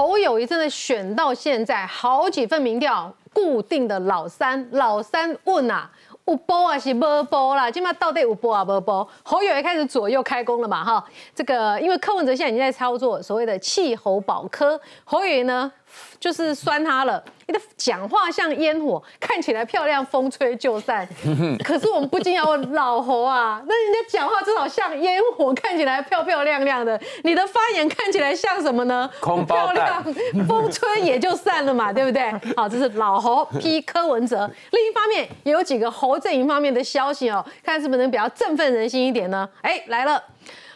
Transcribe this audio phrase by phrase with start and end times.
[0.00, 5.90] 侯友谊真的选到现在，好几份民调固定的老三，老三问啊。
[6.24, 9.06] 有波啊是无波啦，今嘛到底有波啊不波？
[9.24, 11.04] 侯友也开始左右开工了嘛哈？
[11.34, 15.70] 这个因为柯文哲现在已经在操作所谓的气候保科，侯友呢
[16.18, 17.22] 就是酸他了。
[17.46, 21.08] 你的讲话像烟火，看起来漂亮，风吹就散。
[21.64, 27.00] 可是我们不禁要问老侯啊，那人家讲话至少像烟火，看起来漂漂亮亮的。
[27.24, 29.10] 你的发言看起来像什么呢？
[29.20, 30.04] 空包亮，
[30.46, 32.30] 风吹也就散了嘛，对不对？
[32.56, 34.48] 好，这是老侯批柯文哲。
[34.70, 39.48] 另一方面，也有几个侯阵营方面的消息哦，看是不是能比较振奋人心一点呢？
[39.62, 40.22] 哎，来了，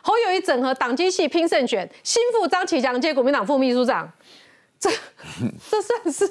[0.03, 4.11] 侯友谊整合党机系拼胜选，心腹张启强接国民党副秘书长。
[4.85, 4.91] 这
[5.71, 6.29] 这算是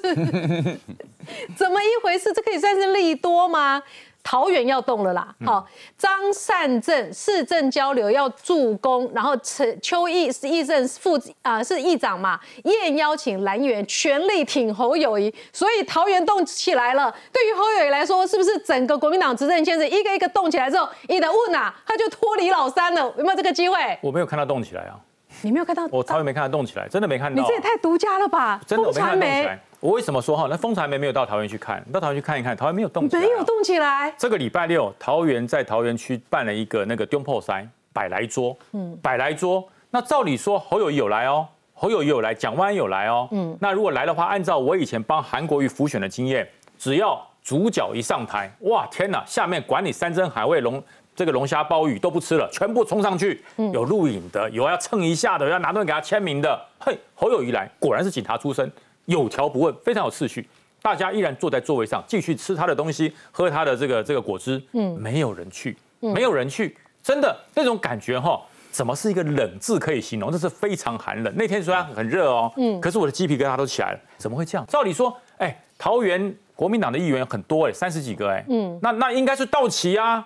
[1.58, 2.32] 怎么一回事？
[2.32, 3.82] 这可以算是利多吗？
[4.22, 5.36] 桃园要动了啦！
[5.46, 5.68] 好，
[5.98, 17.14] 张善政市政交流要助攻，然后陈邱毅是议政副啊是议长嘛，宴邀请蓝员全力挺侯友谊，所以桃园动起来了。
[17.34, 23.14] 对于侯友谊来说，是不是整个国民党执政现在一个一个动起来之后，你的问啊，他就脱离老三了？
[23.18, 23.76] 有没有这个机会？
[24.02, 24.98] 我没有看他动起来啊。
[25.44, 25.86] 你没有看到？
[25.92, 27.42] 我从来没看到动起来，真的没看到。
[27.42, 28.60] 你这也太独家了吧！
[28.66, 29.60] 真的没看到动起来。
[29.80, 30.48] 我为什么说哈？
[30.50, 33.22] 那风传媒没有到桃园去看，到桃园去看一看，桃园没有动起来。
[33.22, 34.14] 没有动起来。
[34.18, 39.64] 这个礼拜六，桃园在桃园区办了一个那个丢破塞，百来桌，嗯，百来桌。
[39.90, 43.58] 那照理说侯友谊有来哦，侯友谊有来，蒋万安有来哦，嗯。
[43.60, 50.82] 那如果来的话，按照我以前帮韩国瑜浮选的经验，只要主角一上台，哇天哪，下面管你山珍海味龙。
[51.16, 53.40] 这个龙虾鲍鱼都不吃了，全部冲上去。
[53.72, 56.60] 有录影的，有要蹭一下的，要拿东西给他签名的。
[56.80, 58.72] 嘿，侯友谊来，果然是警察出身，
[59.06, 60.50] 有条不紊，非常有秩序。
[60.82, 64.60] 大家依然坐在座位上，继续吃他的东西，喝他的这个这个果汁。
[64.72, 68.42] 嗯，没有人去，没有人去，真的那种感觉哈，
[68.72, 70.32] 怎么是一个冷字可以形容？
[70.32, 71.32] 这是非常寒冷。
[71.38, 74.00] 那天虽然很热哦，嗯，可是我的鸡皮疙瘩都起来了。
[74.18, 74.66] 怎么会这样？
[74.66, 80.26] 照理说，哎，桃园国民党的议员很多哎，三十几个哎，嗯，那那应该是到齐啊。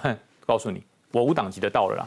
[0.44, 2.06] 告诉你，我无党籍的到了啦，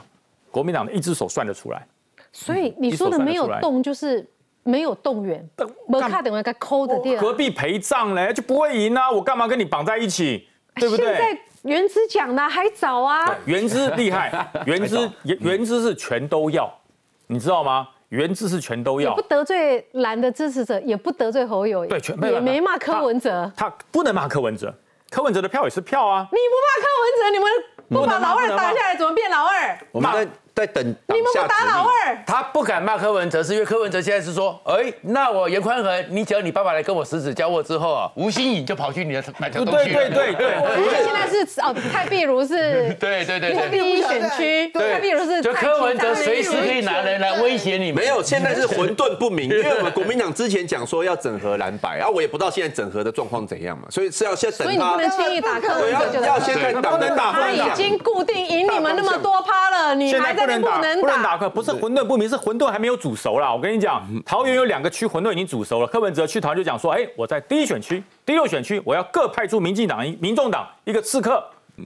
[0.51, 1.83] 国民党的一只手算得出来。
[2.31, 4.23] 所以你说的没有动，就是
[4.61, 5.43] 没有动员。
[5.87, 8.31] 没卡等于该抠的店，何必陪葬嘞？
[8.31, 9.09] 就不会赢啊！
[9.09, 10.47] 我干嘛跟你绑在一起？
[10.75, 11.07] 对不对？
[11.07, 13.35] 现在原资讲呢还早啊。
[13.45, 16.71] 原资厉害，原资原资是全都要，
[17.25, 17.89] 你知道吗？
[18.11, 23.49] 原资是全都要，不得罪蓝的支持者，也不得罪侯友对，全也没骂柯文哲。
[23.55, 24.73] 他不能骂柯文哲，
[25.09, 26.27] 柯文哲的票也是票啊。
[26.29, 27.49] 你不骂柯文哲，你们？
[27.89, 29.77] 不把老二打下来，怎么变老二？
[29.93, 30.83] 我们在在等。
[31.07, 32.17] 你们不打老二？
[32.25, 39.85] 他不敢骂柯文哲，是因为柯文哲现在是说，哎，那我严宽恒，你只要你爸爸来跟我十指交握之后啊，吴欣颖就跑去你的买条东西。
[39.91, 40.51] 对对对对。
[41.03, 42.93] 现在是哦，蔡碧如是。
[42.99, 43.69] 对对对。
[43.69, 44.67] 第一选区。
[44.69, 44.93] 对。
[44.93, 45.41] 太碧如是。
[45.41, 48.01] 就柯文哲随时可以拿人来威胁你们。
[48.01, 54.63] 没有，现在是混沌不明， 因为我们国民党之前讲说要整合蓝白，然后我也不知道现在整合的状况怎样嘛，所以是要先等他。
[54.63, 56.21] 所以你不能轻易打柯文哲。
[56.25, 57.31] 要先看党能打。
[57.31, 60.77] 他已经固定赢你们那么多趴了，你还在不能打？
[60.77, 61.37] 不能打。
[61.49, 63.53] 不是混沌不明，是混沌还没有煮熟啦。
[63.53, 65.87] 我跟你讲，桃园有两个区混沌已经煮熟了。
[65.87, 71.43] 柯文哲去桃园就讲说，哎，我在第一选区、第六选区，我要各派出民进党、民众党一个刺客。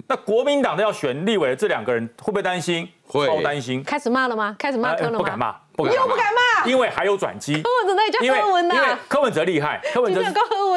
[0.07, 2.89] 那国民党的要选立委的这两个人会不会担心？
[3.07, 3.81] 会，超担心。
[3.83, 4.53] 开始骂了吗？
[4.59, 5.17] 开始骂柯了吗？
[5.19, 5.93] 不敢骂，不敢。
[5.93, 7.61] 又不敢骂，因为还有转机。
[7.61, 10.21] 柯文哲那叫柯文呐，因为柯文哲厉害，柯文哲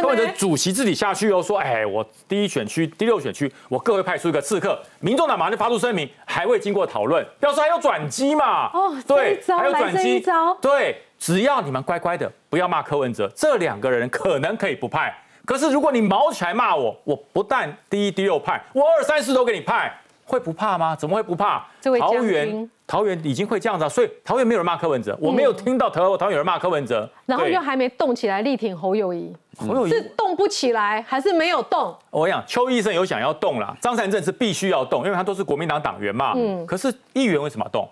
[0.01, 4.81] 柯文哲主席自己下去又说，哎，我第一选区、第六选区，我各会派出一个刺客。
[5.01, 8.71] 民众党马上就发出声明，还未经过讨论，表示还有转机嘛？
[8.73, 10.25] 哦，对，还有转机。
[10.61, 15.15] 对，只要你们乖乖的，不要骂柯文哲，这两个人可能可以不派。
[15.45, 20.95] 可是如果你毛起来骂我，我不但第一、第六派，我二三四都给你派，会不怕吗？
[20.95, 21.67] 怎么会不怕？
[21.99, 31.97] 桃园，桃园已经会这样子，所以桃园没有人骂柯文哲，我没有听到桃桃园有人骂柯文哲，然后又还没动起来力挺侯友谊，侯友谊是动不起来还是没有动？
[32.11, 36.35] 我讲邱医生有想要动了，张善政是必须要动，因为他都是国民党党员嘛。
[36.37, 36.67] 嗯。
[36.67, 37.89] 可是议员为什么要动？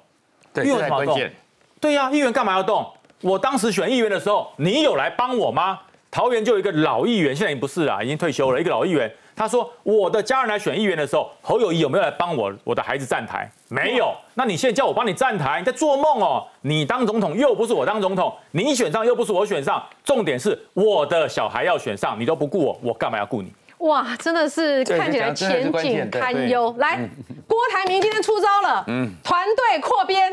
[0.62, 1.34] 议员关键。
[1.80, 2.86] 对呀，议员干嘛要动？
[3.22, 5.78] 我当时选议员的时候，你有来帮我吗？
[6.10, 8.60] 桃园就有一个老议员，现在已经不是啊，已经退休了。
[8.60, 13.48] 一个老议员，他说：“我的家人来选议员的时候，侯友谊有没有来帮我我的孩子站台？
[13.68, 14.14] 没有。
[14.32, 16.42] 那你现在叫我帮你站台，你在做梦哦！
[16.62, 23.52] 你当总统又不是我当总统，你选上又不是我选上，重点是我的小孩要选上，你都不顾我，我干嘛要顾你？
[23.78, 26.74] 哇，真的是看起来前景堪忧。
[26.78, 26.98] 来，
[27.46, 30.32] 郭台铭今天出招了，嗯，团队扩编。”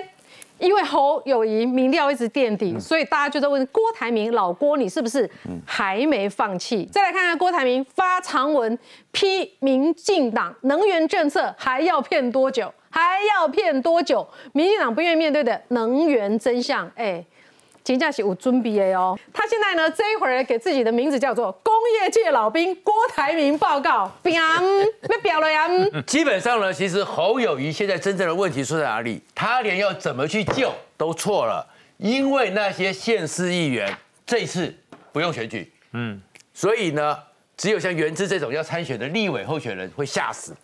[0.59, 5.29] 因为侯友谊民调一直垫底，所以大家就在问郭台铭老郭，你是不是
[5.65, 6.87] 还没放弃？
[6.91, 8.77] 再来看看郭台铭发长文
[9.11, 12.73] 批民进党能源政策还要骗多久？
[12.89, 14.25] 还要骗多久？
[14.53, 17.25] 民进党不愿意面对的能源真相，哎，
[17.83, 19.17] 金价是有准备的哦。
[19.33, 24.33] 他现在呢，这一会儿给自己的名字叫做工业界老兵郭台铭报告，表
[25.09, 25.67] 要表了呀。
[26.05, 29.21] 基本上呢，其实侯友谊现在真正的问题出在哪里？
[29.35, 33.95] 他连要怎么去救都错了，因为那些县市议员
[34.25, 34.73] 这一次
[35.11, 36.21] 不用选举，嗯，
[36.53, 37.17] 所以呢，
[37.57, 40.55] 只有像袁之这种要参选的立委候选人会吓死，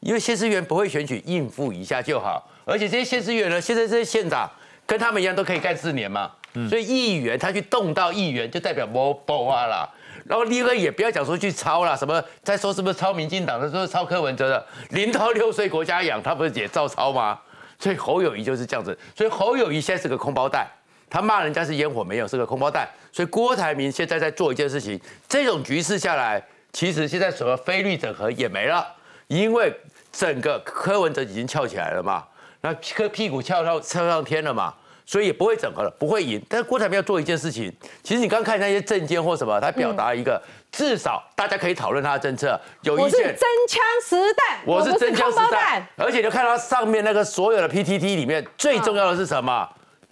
[0.00, 2.50] 因为县市议员不会选举，应付一下就好。
[2.64, 4.50] 而且这些县市议员呢，现在这些县长
[4.84, 6.30] 跟他们一样都可以干四年嘛，
[6.68, 9.88] 所以议员他去动到议员，就代表摸包啊啦。
[10.24, 17.38] 然后另外也不要讲说去抄啦，什么再说是不是抄民进党的，说是抄柯文哲的，零到六岁国家养，他不是也照抄吗？
[17.78, 20.66] 所以侯友谊就是这样子，所以侯友谊现在是个空包蛋，
[21.08, 22.88] 他骂人家是烟火没有，是个空包蛋。
[23.12, 26.42] 所以郭台铭现在在做一件事情，这种局势下来，
[26.72, 28.84] 其实现在什么非律整合也没了，
[29.28, 29.72] 因为
[30.10, 32.24] 整个柯文哲已经翘起来了嘛，
[32.62, 34.74] 那柯屁股翘到翘上天了嘛。
[35.06, 36.42] 所以也不会整合了，不会赢。
[36.48, 37.72] 但是郭台铭要做一件事情，
[38.02, 40.42] 其实你刚看那些政见或什么，他表达一个
[40.72, 43.38] 至少大家可以讨论他的政策，有我是一些真
[43.68, 49.68] 枪实弹，我是真枪实弹，而且就看到上面那个所有的 PTT 里面最重要的是什么？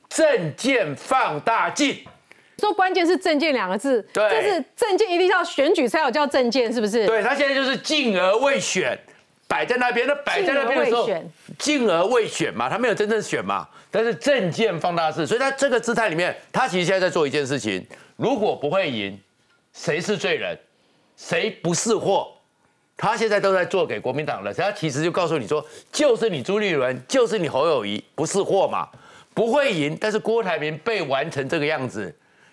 [0.08, 1.98] 证件放大镜。
[2.58, 7.04] 说关键是证件两个字，对就是证件一定要选举才有叫证件，是不是？
[7.04, 8.96] 对他现在就是进而未选，
[9.46, 11.08] 摆在那边，那摆在那边的时候
[11.58, 17.86] 进而未选，嘛，他没有真正选嘛，但是证件放大式，所以他这个姿态里面，他其实现在在做一件事情，
[18.16, 19.18] 如果不会赢，
[19.72, 20.58] 谁是罪人，
[21.16, 22.32] 谁不是货，
[22.96, 28.88] 他现在都在做给国民党了，他其实就告诉你说，就是你朱立伦，就是你侯友谊，不是货嘛，
[29.34, 32.12] 不会赢，但是郭台铭被玩成这个样子，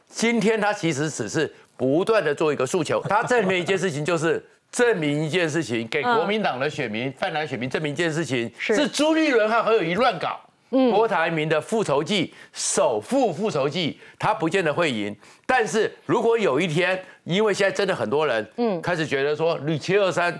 [0.09, 4.45] 今天他其实只是不断的做一个诉求，他证明一件事情就是。
[4.71, 8.75] 证明一件事情，给国民党的选民、泛蓝选民证明一件事情，是。
[8.75, 10.39] 是朱立伦和何友谊乱搞。
[10.69, 15.13] 郭台铭的复仇记，首富复仇记，他不见得会赢。
[15.45, 20.39] 但是如果有一天，因为现在真的很多人，嗯，开始觉得说吕七二三，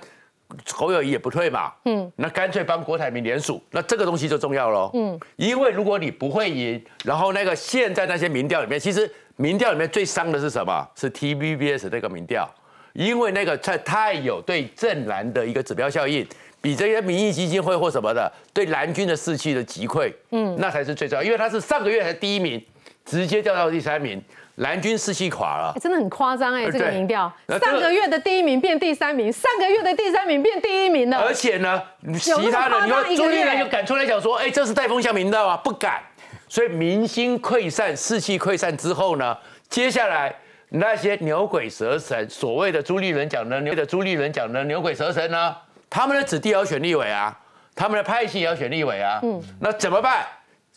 [0.72, 10.88] 侯友谊也不退嘛，嗯，那干脆帮郭台铭联署，那这个东西就重要喽，嗯，因为如果你不会赢，然后那个现在那些民调里面，其实民调里面最伤的是什么？
[10.96, 12.50] 是 TVBS 那个民调，
[12.94, 16.28] 因为那个太太有对正蓝的一个指标效应。
[16.64, 22.64] 比这些民意基金会或什么的对蓝军的士气的击溃，嗯，那才是最重要，因为他是上个月才第一名，
[23.04, 24.24] 直接掉到第三名，
[24.58, 25.80] 蓝军士气垮了哎。
[25.80, 31.34] 真的很夸张哎，这个对民调，上个月的第一名变第三名，上个月的第三名变第一名了而。
[31.34, 31.82] 且呢，
[32.20, 36.00] 其他的你说朱立伦就敢出来讲说，哎，这是带风向民调啊，不敢。
[36.48, 39.36] 所以民心溃散，士气溃散之后呢，
[39.68, 40.32] 接下来
[40.74, 45.54] 那些牛鬼蛇神，所谓的朱立伦讲的牛的朱立伦讲的牛鬼蛇神呢，
[45.90, 47.38] 他们的子弟要选立委啊，
[47.76, 50.26] 他们的派系也要选立委啊，嗯，那怎么办？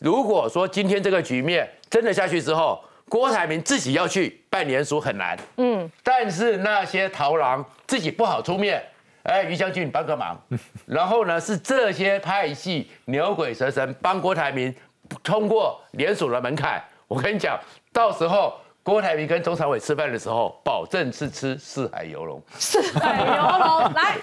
[0.00, 8.82] 如果说今天这个局面真的下去之后，郭台铭自己要去办联署很难，嗯，但是那些逃狼自己不好出面，
[9.22, 10.36] 哎，于将军你帮个忙，
[10.86, 14.74] 然后呢是这些派系牛鬼蛇神帮郭台铭
[15.22, 17.56] 通过联署的门槛，我跟你讲，
[17.92, 22.38] 到时候郭台铭跟中常委吃饭的时候，保证是吃四海游龙。
[22.58, 24.14] 四海游龙来，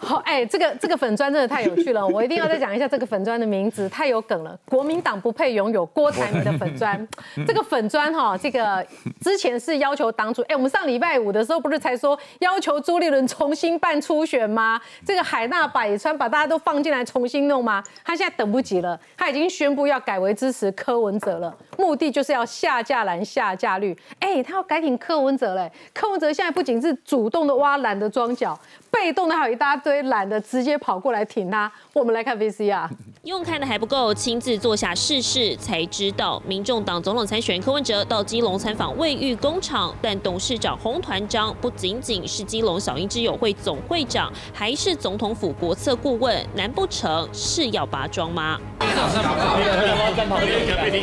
[0.00, 4.58] 好哎，这个这个粉砖真的太有趣了，我一定要再讲一下这个粉砖的名字，太有梗了。
[4.68, 7.08] 国民党不配拥有郭台铭的粉砖，
[7.46, 8.84] 这个粉砖哈，这个
[9.20, 14.80] 之前是要求党主，哎，我们上礼拜五的时候不是才说要求朱立伦重新办初选吗？
[15.06, 17.80] 这个海纳百川，把大家都放进来重新弄吗？
[18.04, 23.94] 他现在等不及了，他已经宣布要改为支持柯文哲了，目的就是要下架蓝下价率。
[24.18, 28.58] 哎，他要改挺柯文哲嘞，柯文哲现在不仅是主动的挖蓝的庄脚，
[28.90, 31.70] 被动的还有一大堆懒得直接跑过来挺他。
[31.92, 32.88] 我们来看 VCR。
[33.24, 36.42] 用看的还不够，亲自坐下试试才知道。
[36.46, 48.58] 民众党总统参选柯文哲到基隆参访卫浴工厂，但董事长洪团章不仅仅是基隆小英之友会总会长，还是总统府国策顾问，难不成是要拔庄吗？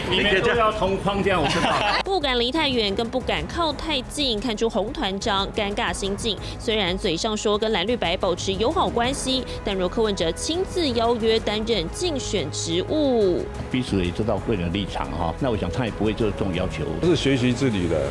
[0.10, 1.72] 里面都要同框这样，我知道。
[2.03, 6.36] 不敢离太远，更不敢靠太近，看出洪团章尴尬心境。
[6.60, 16.84] 虽然嘴上说跟蓝绿白保持友好关系，但若柯文哲亲自邀约担任竞选职务，彼此也知道个人立场哈，那我想他也不会做这种要求。
[17.03, 18.10] 是学习之旅的。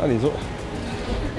[0.00, 0.32] 那你说，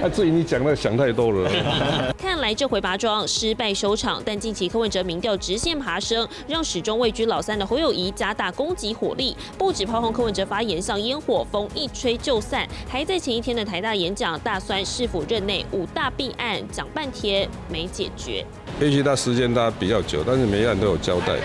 [0.01, 1.49] 那至于你讲的想太多了。
[2.17, 18.45] 看来这回拔庄失败收场，但近期柯文哲民调直线爬升，让始终位居老三的侯友谊加大攻击火力，不止炮轰柯文哲发言像烟火，风一吹就散，还在前一天的台大演讲大酸市府任内五大弊案，讲半天没解决。
[18.79, 21.37] 也许他时间他比较久，但是每一案都有交代。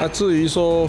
[0.00, 0.88] 那至于说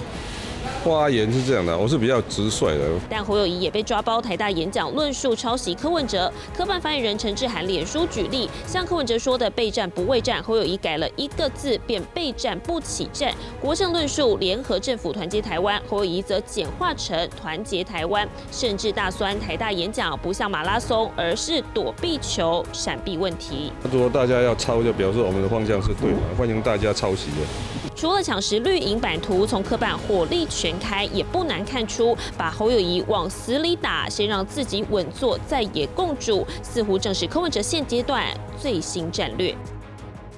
[0.84, 2.90] 发言是这样的，我是比较直率的。
[3.10, 13.32] 但侯友谊也被抓包台大演讲论述抄袭柯文哲，科办发言人陈志涵脸书举例，像柯文哲说的备战不畏战，侯友谊改了一个字便备战不起战。
[13.62, 23.72] 国政论述联合政府团结台湾，侯友谊则简化成团结台湾，甚至大酸台大演讲不像马拉松，而是躲避球、闪避问题。
[23.92, 27.81] 如果大家要抄，就表示我们的方向是对的，欢迎大家抄袭的。
[28.02, 38.26] 除了抢食绿营版图，从科办火力全开，也不难看出，把侯友谊往死里打，先让自己稳坐在野共主，似乎正是柯文哲现阶段
[38.58, 39.56] 最新战略。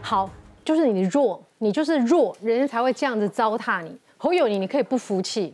[0.02, 0.30] 好，
[0.66, 3.96] 就是你弱，你就是弱，人家才会这样子糟蹋你。
[4.18, 5.54] 侯友谊，你可以不服气，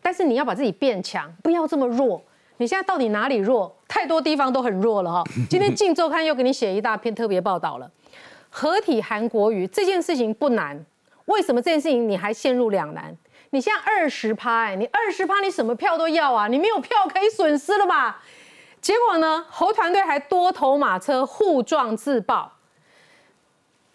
[0.00, 2.22] 但是你要把自己变强，不要这么弱。
[2.58, 3.74] 你现在到底哪里弱？
[3.88, 5.24] 太多地方都很弱了哈。
[5.50, 7.90] 今天《镜周刊》又给你写一大篇特别报道了，
[8.48, 10.86] 合体韩国瑜这件事情不难。
[11.28, 13.16] 为什么这件事情你还陷入两难？
[13.50, 18.22] 你现在二十趴，哎，你二十趴，你什么票都要啊，你没有票可以损失了吧？
[18.80, 22.52] 结果呢，侯团队还多头马车互撞自爆。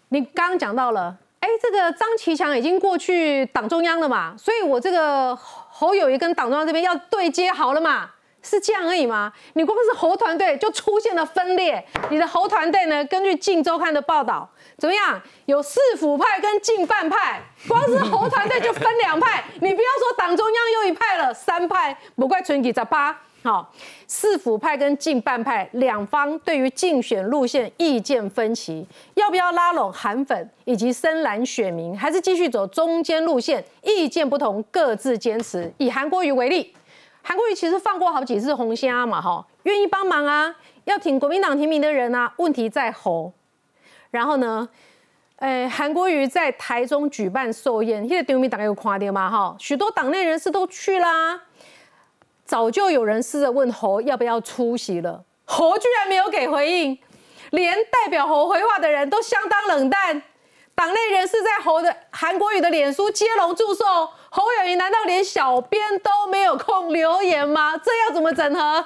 [0.08, 8.10] 你刚刚讲到了，哎，这个张其强已经过去党中央了嘛，所以我这个侯友谊跟党中央这边要对接好了嘛，
[8.42, 9.32] 是这样而已吗？
[9.54, 13.04] 你光是侯团队就出现了分裂，你的侯团队呢？
[13.06, 14.48] 根据《镜周刊》的报道。
[14.76, 15.20] 怎么样？
[15.46, 19.44] 有四府派跟近半派，光是侯团队就分两派。
[19.60, 23.16] 你不要说党中央又一派了，三派不怪存几在八。
[23.44, 23.70] 好，
[24.06, 33.62] 四府派跟近半派两方对于竞选路线意见分歧，要不要拉拢韩粉以及深蓝选民，还是继续走中间路线？
[33.82, 35.70] 意见不同，各自坚持。
[35.76, 36.74] 以韩国瑜为例，
[37.22, 40.54] 韩国瑜其实放过好几次红虾嘛，哈，愿意帮忙啊，
[40.84, 42.32] 要挺国民党提名的人啊。
[42.38, 43.32] 问题在侯。
[44.14, 44.68] 然后呢，
[45.38, 51.40] 诶，韩国瑜在台中举办寿宴，现在丢米大概有夸掉嘛哈，许多党内人士都去啦。
[52.44, 56.96] 早就有人试着问侯要不要出席了，侯居然没有给回应，
[57.50, 60.22] 连代表侯回话的人都相当冷淡。
[60.76, 63.84] 党内人士在侯的韩国瑜的脸书接龙祝寿，
[64.30, 67.76] 侯友谊难道连小编都没有空留言吗？
[67.78, 68.84] 这要怎么整合？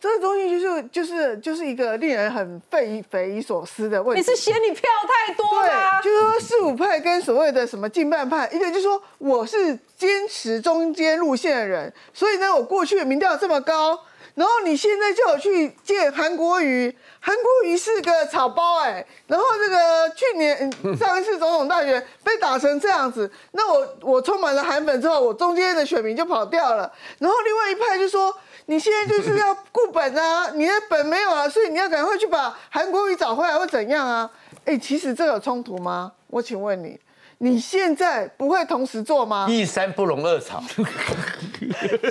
[0.00, 4.20] 这个东西就是就是就是一个令人很匪匪夷所思的问题。
[4.20, 4.82] 你是嫌你票
[5.26, 13.98] 太多对，就是说四五派跟所谓的什么近半派，一个就是说我是坚持中间路线的人，所以呢，我过去的民调这么高，
[14.40, 20.56] 然后你现在叫我去见韩国瑜，韩国瑜是个草包哎，然后这个去年
[20.96, 28.34] 上一次总统大选被打成这样子，那我我充满了韩粉之后，我中间的选民就跑掉了，然后另外一派就说。
[28.66, 34.30] 你现在就是要固本啊，你的本没有了，所以你要赶快去把韩国瑜找回来，或怎样啊？
[34.64, 36.12] 哎，其实这有冲突吗？
[36.28, 36.96] 我请问你。
[37.42, 39.46] 你现在不会同时做吗？
[39.48, 40.62] 一山不容二草。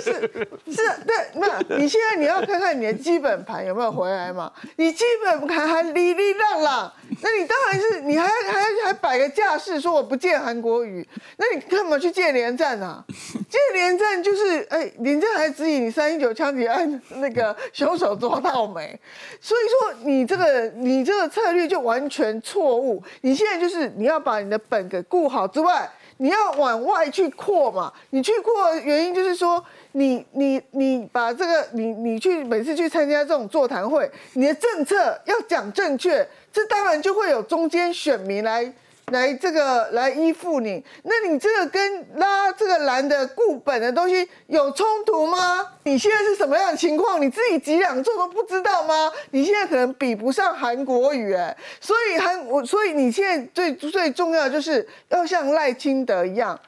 [0.02, 4.50] 是，对，那你现在你要看看你的基本盘有没有回来嘛？
[4.76, 11.06] 你基本盘还哩哩浪浪，那你当然是你还还还摆个架势说我不见韩国瑜，
[11.36, 13.04] 那你干嘛去见连战啊？
[13.48, 18.98] 见连战就是哎，连战还指引你三一九枪击案那个凶手抓到没？
[19.40, 23.00] 所以说你这个你这个策略就完全错误。
[23.20, 25.19] 你现在就是你要把你的本给固。
[25.20, 25.86] 不好之外，
[26.16, 27.92] 你要往外去扩嘛？
[28.08, 29.62] 你去扩原因就是说，
[29.92, 34.96] 你你你把这个你你去每次去参加这种座谈会，你的政策
[35.26, 38.72] 要讲正确，这当然就会有中间选民来。
[39.10, 45.66] 来这个来依附你，那你这个跟拉这个蓝的固本的东西有冲突吗？
[45.82, 47.20] 你现在是什么样的情况？
[47.20, 49.10] 你自己几两重都不知道吗？
[49.30, 56.58] 你现在可能比不上韩国语哎，所以韩我所以你现在最最重要的就是要像赖清德一样，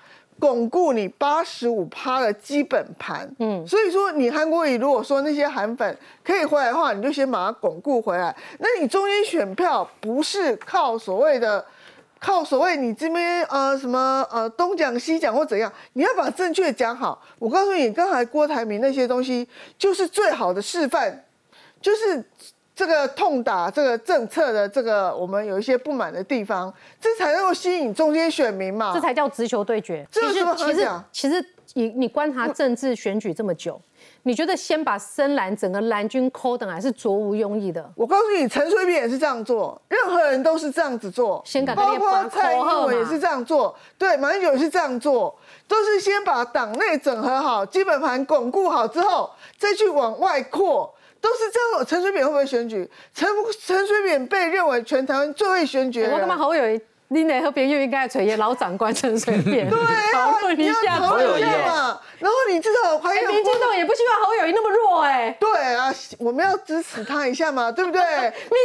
[0.40, 3.30] 巩固你八十五趴的基本盘。
[3.38, 8.34] 嗯，所以说你韩国语如果说那些韩粉可以回来的话，你就先把它巩固回来。
[8.58, 11.64] 那你中间选票不是靠所谓的。
[12.22, 17.20] 靠所谓你这边呃什么呃东讲西讲或怎样，你要把正确讲好。
[17.40, 21.12] 我告诉你，刚才郭台铭那些东西就是最好的示范，
[21.80, 22.24] 就是
[22.76, 28.92] 这个痛打这个政策的这个我们有一些不满的地方，这才能够吸引中间选民嘛。
[28.94, 30.06] 这才叫直球对决。
[30.12, 33.80] 其实其实其实你你观察政治选举这么久。
[34.24, 37.92] 你觉得先把深蓝整个蓝军抠等还是卓无庸意的？
[37.96, 45.36] 我告诉你，陈水扁也是这样做，任何人都是这样子做，先包括蔡英文也是这样做，对，马英九也是这样做，
[45.66, 51.84] 都是先把党内整合好，基本盘巩固好之后，再去往外扩，都是这样。
[51.84, 52.88] 陈水扁会不会选举？
[53.12, 53.28] 陈
[53.60, 56.04] 陈水扁被认为全台湾最会选举。
[56.04, 56.80] 我干嘛好有
[57.12, 60.98] 你哪和朋友应该垂涎老长官陈水扁，对啊讨，论一下。
[60.98, 62.00] 讨论一侯友宜下嘛。
[62.18, 68.00] 然后你知道还哎，有民进党也不希望侯友谊那么弱哎，对啊，我们要支持他一下嘛，对不对？
[68.00, 68.10] 民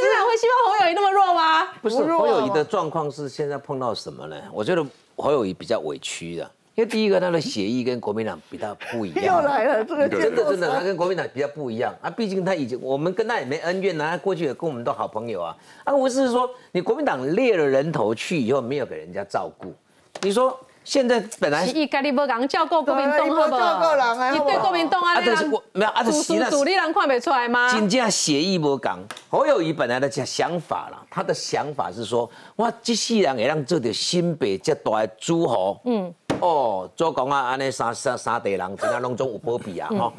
[0.01, 1.67] 进党会希望侯友谊那么弱吗？
[1.81, 4.35] 不是侯友谊的状况是现在碰到什么呢？
[4.53, 4.85] 我觉得
[5.15, 9.43] 侯友谊比较委屈的，因为第一个他的协议跟国民党比较不一样又样。
[9.43, 12.07] 来了，这个真的真的，他跟国民党比较不一样啊。
[12.07, 15.57] 毕竟他已经，我们跟他也没恩怨啊，他过去也跟我们都好朋友啊。
[15.83, 19.73] 啊，我是说，你国民党列了人头去以后，没有给人家照顾。
[20.21, 24.13] 你说现在本来是伊家己无讲照顾国民党，好不对啊他没照顾人好？
[24.13, 27.71] 伊还好不好对国民党啊，啊，你但是我没有啊，主就是主主力人看不出来吗？
[27.71, 40.13] 真正协议无讲，侯友谊本来的想法啦，他的想法是说，我这世人会让做到新北这大的诸侯，嗯，哦，做讲啊，安尼三三三地人，真正拢总有保庇啊， 吼、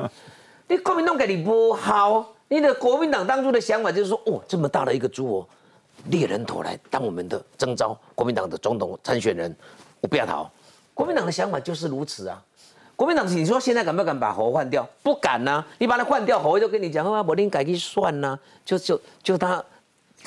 [0.67, 5.47] 你国民党给你不好，你的国民党当初的想法就是说，哦，这么大的一个猪哦，
[6.11, 9.55] 猎人头来当我们的征召国民党的总统参选人，
[10.01, 10.51] 我不要逃。
[10.95, 12.43] 国民党的想法就是如此啊。
[12.97, 14.85] 国民党，你说现在敢不敢把侯换掉？
[15.05, 19.65] 不敢呐、你把他换掉，侯就跟你讲，啊，我另改去算呐、就就就他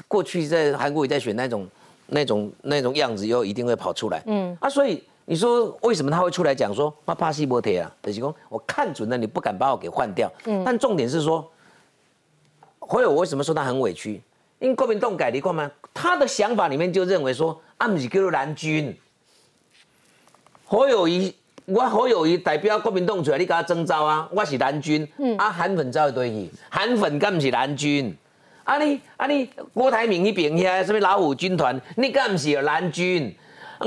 [0.08, 1.68] 过去在韩国也在选那种
[2.08, 4.24] 那种那种样子，以后一定会跑出来。
[4.26, 7.92] 嗯啊，所以你说为什么他会出来讲说，我怕西伯铁啊？
[8.04, 10.30] 就是说我看准了，你不敢把我给换掉。
[10.46, 11.50] 嗯，但重点是说，
[12.80, 14.22] 侯友我为什么说他很委屈？
[14.60, 15.72] 因为国民党改离过吗？
[15.94, 18.96] 他的想法里面就认为说，啊，不是叫做蓝军。
[20.66, 21.34] 侯友谊，
[21.66, 28.16] 我侯友谊代表国民党出来，你给他征召啊，我是蓝军，啊韩粉招一堆去，韩粉敢不是蓝军？
[28.64, 33.36] 啊你啊你郭台铭那边遐什么老虎军团，你敢不是蓝军？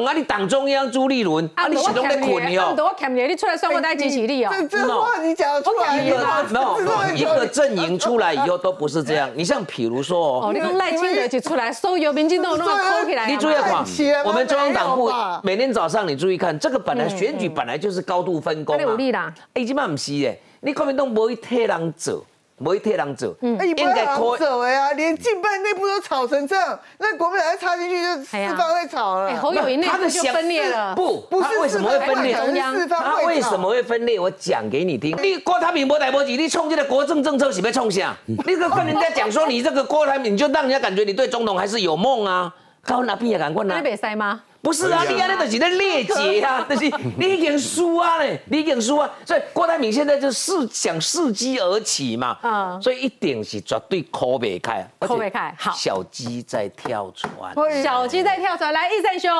[0.02, 2.74] 啊你党中央朱立伦，啊你始终在困你，哦。
[2.78, 4.50] 我欠你，你出来算我带支持你哦。
[4.52, 9.30] 这这话你讲出来一个一个阵营出来以后都不是这样。
[9.34, 13.26] 你像比如说哦，哦，你讲赖清德就出来，所有民进党都扣起来。
[13.26, 13.84] 你注意看
[14.24, 18.96] 我们中央党部每天早上你注意看，这个本来选举本来就是高度分工那你有啊。
[18.96, 19.34] 力啦。
[19.54, 22.24] 哎，这摆不是诶，你国民党不会替人做，
[22.56, 29.28] 不会替人做，哎，你不要好走哎呀，连近办内部都吵成这样，那国民党再插进去就四方在吵了。
[29.28, 30.94] 哎，侯友谊内部就分裂了。
[30.94, 32.34] 不，不是他为什么会分裂？
[32.34, 34.20] 中央他为什么会分裂？
[34.20, 35.16] 我讲给你听。
[35.20, 38.16] 你郭台铭无代无志，你冲这个国政政策是要冲啥？
[38.26, 42.54] 你个跟人家讲说你这个郭台铭，你就让人家感觉你对总统还是有梦啊。
[42.82, 44.42] 高哪边也敢问啊那北塞吗？
[44.64, 55.70] 不是啊，你安尼就是在裂解啊， 就是你已经输啊嘞，你已经输啊，所以郭台铭现在就伺想伺机而起嘛，嗯所以一定是绝对抠不开，抠不开好。
[55.72, 57.30] 小鸡在跳船。
[57.82, 59.30] 小鸡在跳船，来，易善兄，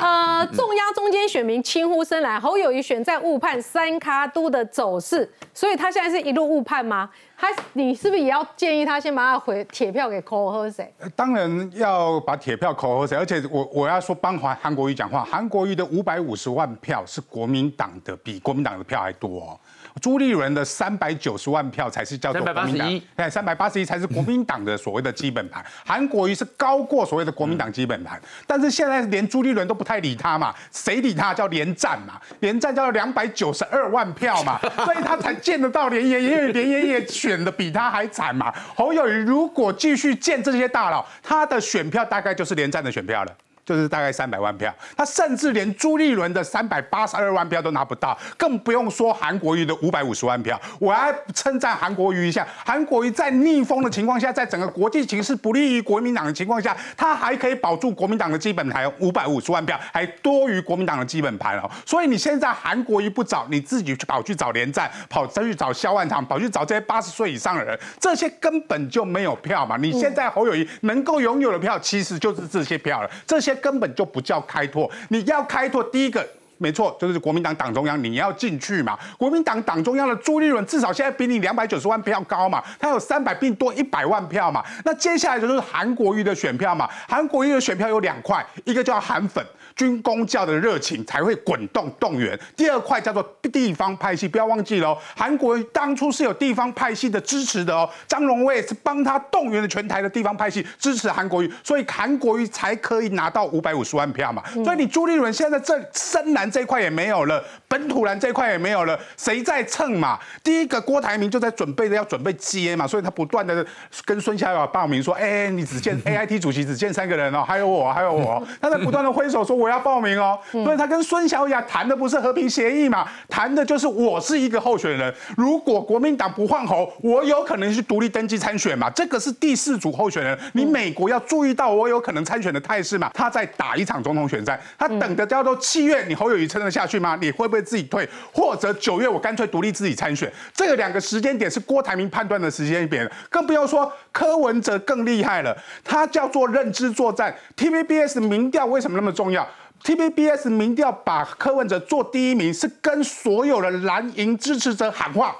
[0.00, 7.08] 呃，重压中间选民轻呼声来，侯友谊选在误判三卡都的走势，所以他现在是一路误判吗？
[7.38, 10.92] 他，你是不是也要建议他先把他回铁票给扣喝谁？
[11.14, 19.60] 当然要把铁票扣喝谁，而且我我要说帮韩韩国瑜讲话，韩国瑜的五百五十万票是国民党的，比国民党的票还多哦。
[20.02, 25.64] 朱立伦的三百九十万票才是叫做国民党381，对，三百八十一才是国民党的所谓的基本盘。
[25.86, 38.52] 韩国瑜是高过所谓的国民党基本盘，但是现在连朱立伦都不太理他嘛，谁理他叫连战嘛，连战叫两百九十二万票嘛， 所以他才见得到连爷爷，因为连爷爷选的比他还惨嘛。
[38.74, 43.32] 侯友谊如果继续见这些大佬，他的选票大概就是连战的选票了。
[43.66, 50.58] 就是大概三百万票，他甚至连朱立伦的三百八十二万票都拿不到，更不用说韩国瑜的五百五十万票。
[50.78, 61.68] 我还称赞韩国瑜一下，韩国瑜在逆风的情况下，在整个国际形势不利于国民党的情况下，他还可以保住国民党的基本盘五百五十万票，还多于国民党的基本盘哦。
[61.84, 69.76] 所以你现在韩国瑜不找，你自己去跑去找连战，跑再去找萧万长，跑去找这些八十岁以上的人，这些根本就没有票嘛。
[69.76, 74.88] 你现在侯友谊能够拥有的票，其实就是这些票了，这些根本就不叫开拓。
[75.08, 76.24] 你要开拓，第一个。
[76.58, 78.98] 没错，就是国民党党中央，你要进去嘛。
[79.18, 84.64] 国民党党中央的朱立伦至少现在比你两百九十万票高嘛，他有三百并多一百万票嘛。
[84.84, 86.88] 那接下来就是韩国瑜的选票嘛。
[87.08, 89.44] 韩国瑜的选票有两块，一个叫韩粉。
[89.74, 92.38] 军公教的热情才会滚动动员。
[92.56, 97.86] 第二块叫做地方派系，不要忘记了哦，韩国瑜当初是有地方派系的支持的哦。
[98.08, 104.42] 张荣卫是帮他动员了全台的地方派系支持韩国瑜，所以韩国瑜才可以拿到五百五十万票嘛。
[104.64, 110.18] 所以你朱立伦现在这深蓝这块也没有了，本土蓝这块也没有了，谁在蹭嘛？
[110.42, 113.64] 第一个郭台铭就在准备的要准备接嘛，所以他不断的
[114.04, 137.16] 跟孙小雅报名说，哎，你只见 AIT 主席只见三个人哦，还有我，还有我，他在不断的挥手说我要报名哦，所以他跟孙小雅谈的不是和平协议嘛，谈的就是我是一个候选人，如果国民党不换候，我有可能去独立登记参选嘛，这个是第四组候选人，你美国要注意到我有可能参选的态势嘛，他在打一场总统选战，他等的叫做七月，你侯友你撑得下去吗？
[137.20, 140.32] 你会不会自己退，或者九月我干脆独立自己参选？
[140.54, 147.34] 这个两个时间点是郭台铭判断的时间点，更不要说柯文哲更厉害了，他叫做认知作战。
[147.56, 149.46] TVBS 民调为什么那么重要
[149.82, 155.36] ？TVBS 民调把柯文哲做第一名，是跟所有的蓝营支持者喊话。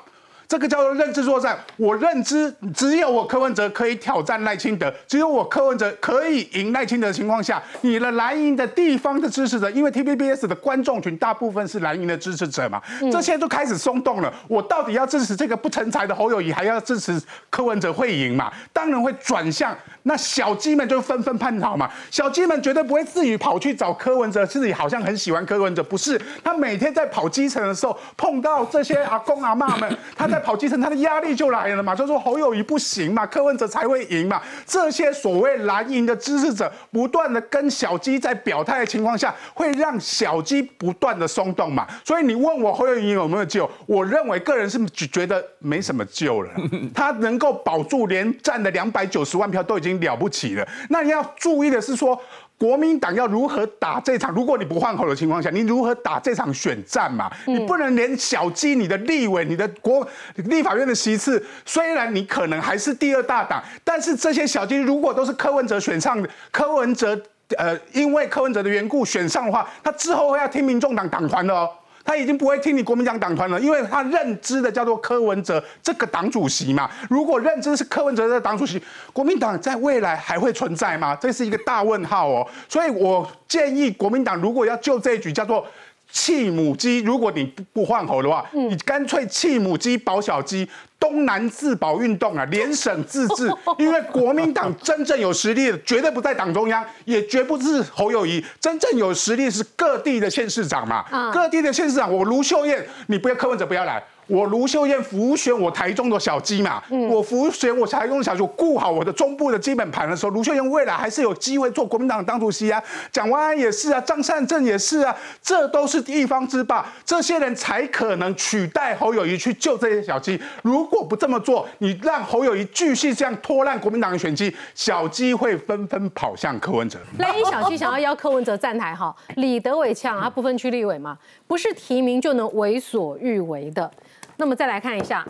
[0.49, 1.59] 这个叫做认知作战。
[1.77, 12.81] 我认知只有我柯文哲可以挑战赖清德，只有我柯文哲可以赢赖清德的情况下，你的蓝营的地方的支持者，因为 TVBS 的观众群大部分是蓝营的支持者嘛，
[13.13, 14.33] 这些都开始松动了。
[14.49, 18.53] 我到底要支持这个不成才的侯友谊，还要支持柯文哲会赢嘛？
[18.73, 19.77] 当然会转向
[20.07, 21.91] 那小鸡们就纷纷叛逃嘛。
[22.11, 26.19] 小鸡们绝对不会自己跑去找柯文哲，自己好像很喜欢柯文哲，不是？
[26.43, 30.41] 他每天在跑基层的时候碰到这些阿公阿妈们，他在。
[30.47, 34.41] 跑基层，他的压力就来了嘛，就说侯友谊不行嘛，柯文哲才会赢嘛。
[34.65, 41.85] 这些所谓蓝营的支持者不断的跟小鸡在表态的情况下，会让小鸡不断的松动嘛。
[42.05, 43.69] 所以你问我侯友谊有没有救？
[43.87, 46.51] 我认为个人是觉得没什么救了。
[46.95, 50.67] 他能够保住连战的两百九十万票都已经了不起了。
[50.91, 52.21] 那你要注意的是说。
[52.59, 54.33] 国民党要如何打这场？
[54.33, 57.31] 如果你不换口的情况下，你如何打这场选战嘛？
[57.45, 67.21] 你不能连小鸡、你的立委、你的国立法院的席次，虽然你可能还是第二大党，但是这些小鸡如果都是柯文哲选上的，柯文哲
[67.59, 71.71] 呃，因为柯文哲的缘故选上的话，他之后会要听民众党党团的哦。
[72.07, 76.89] 他已经不会听你国民党党团了，因为他认知的叫做柯文哲这个党主席嘛。
[77.11, 78.81] 如果认知是柯文哲的党主席，
[79.13, 81.17] 国民党在未来还会存在吗？
[81.17, 82.47] 这是一个大问号哦。
[82.69, 85.67] 所以我建议国民党如果要救这一局，叫做。
[86.11, 93.53] 弃母鸡，如果你不不换猴的话，你干脆弃母鸡保小鸡，东南自保运动啊， 联省自治。
[93.79, 98.45] 因为国民党真正有实力的，绝对不在党中央，也绝不是侯友谊。
[98.61, 104.03] 真正有实力是各地的县市长嘛，各地的县市长，我卢秀燕，你不要柯文哲不要来。
[104.27, 112.83] 我卢秀燕浮选我台中的小鸡嘛，我浮选我台中的小鸡，我顾好我的中部的基本盘的时候，卢秀燕未来还是有机会做国民党党主席啊。
[113.13, 120.41] 蒋万安也是啊，张善政也是啊，这都是一方之霸，这些人才可能取代侯友谊去救这些小鸡。
[120.63, 126.99] 如果不这么做，你让侯友谊继续这样拖烂国民党的选机，小鸡会纷纷跑向柯文哲。
[127.17, 133.89] 那一小鸡想要邀柯文哲站台哈，李德伟呛他不分区立委嘛，不是提名就能为所欲为的。
[134.39, 135.27] 那么再来看一下，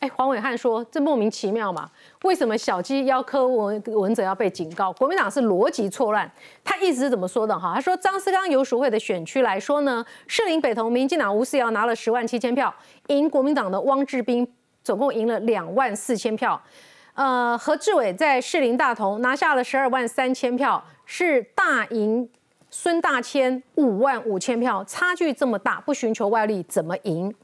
[0.00, 1.88] 哎，黄伟汉说这莫名其妙嘛？
[2.22, 4.90] 为什么小鸡要柯文文者要被警告？
[4.94, 6.30] 国民党是逻辑错乱。
[6.64, 7.72] 他意思是怎么说的哈？
[7.74, 12.74] 他说张思刚游淑会的选区来说呢，士林北投民进党吴思瑶拿了十万七千票，
[13.08, 14.50] 赢国民党的汪志斌
[14.82, 16.60] 总共赢了两万四千票。
[17.14, 22.26] 呃，何志伟在士林大同拿下了十二万三千票，是大赢
[22.70, 27.34] 孙大千五万五千票，差距这么大，不寻求外力怎么赢？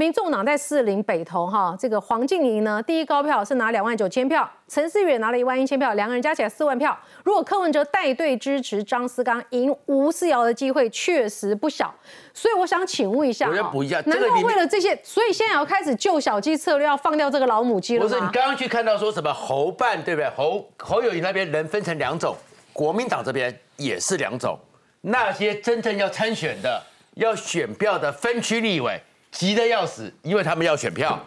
[0.00, 6.98] 民众党在四林北投哈，这个黄静怡呢，第一高票是拿两万九千票，陈思远拿了一万一千票，两个人加起来四万票。
[7.22, 11.94] 如果柯文哲带队支持张思刚，赢吴思瑶的机会确实不小。
[12.32, 18.02] 所以我想请问一下，我要补一下，难道为了这些，所以现在要开始救小鸡策略，要放掉这个老母鸡了？
[18.02, 20.30] 不是，你刚刚去看到说什么侯办对不对？
[20.30, 22.34] 侯侯友谊那边人分成两种，
[22.72, 24.58] 国民党这边也是两种，
[25.02, 26.82] 那些真正要参选的、
[27.16, 28.98] 要选票的分区立委。
[29.30, 31.18] 急得要死，因为他们要选票。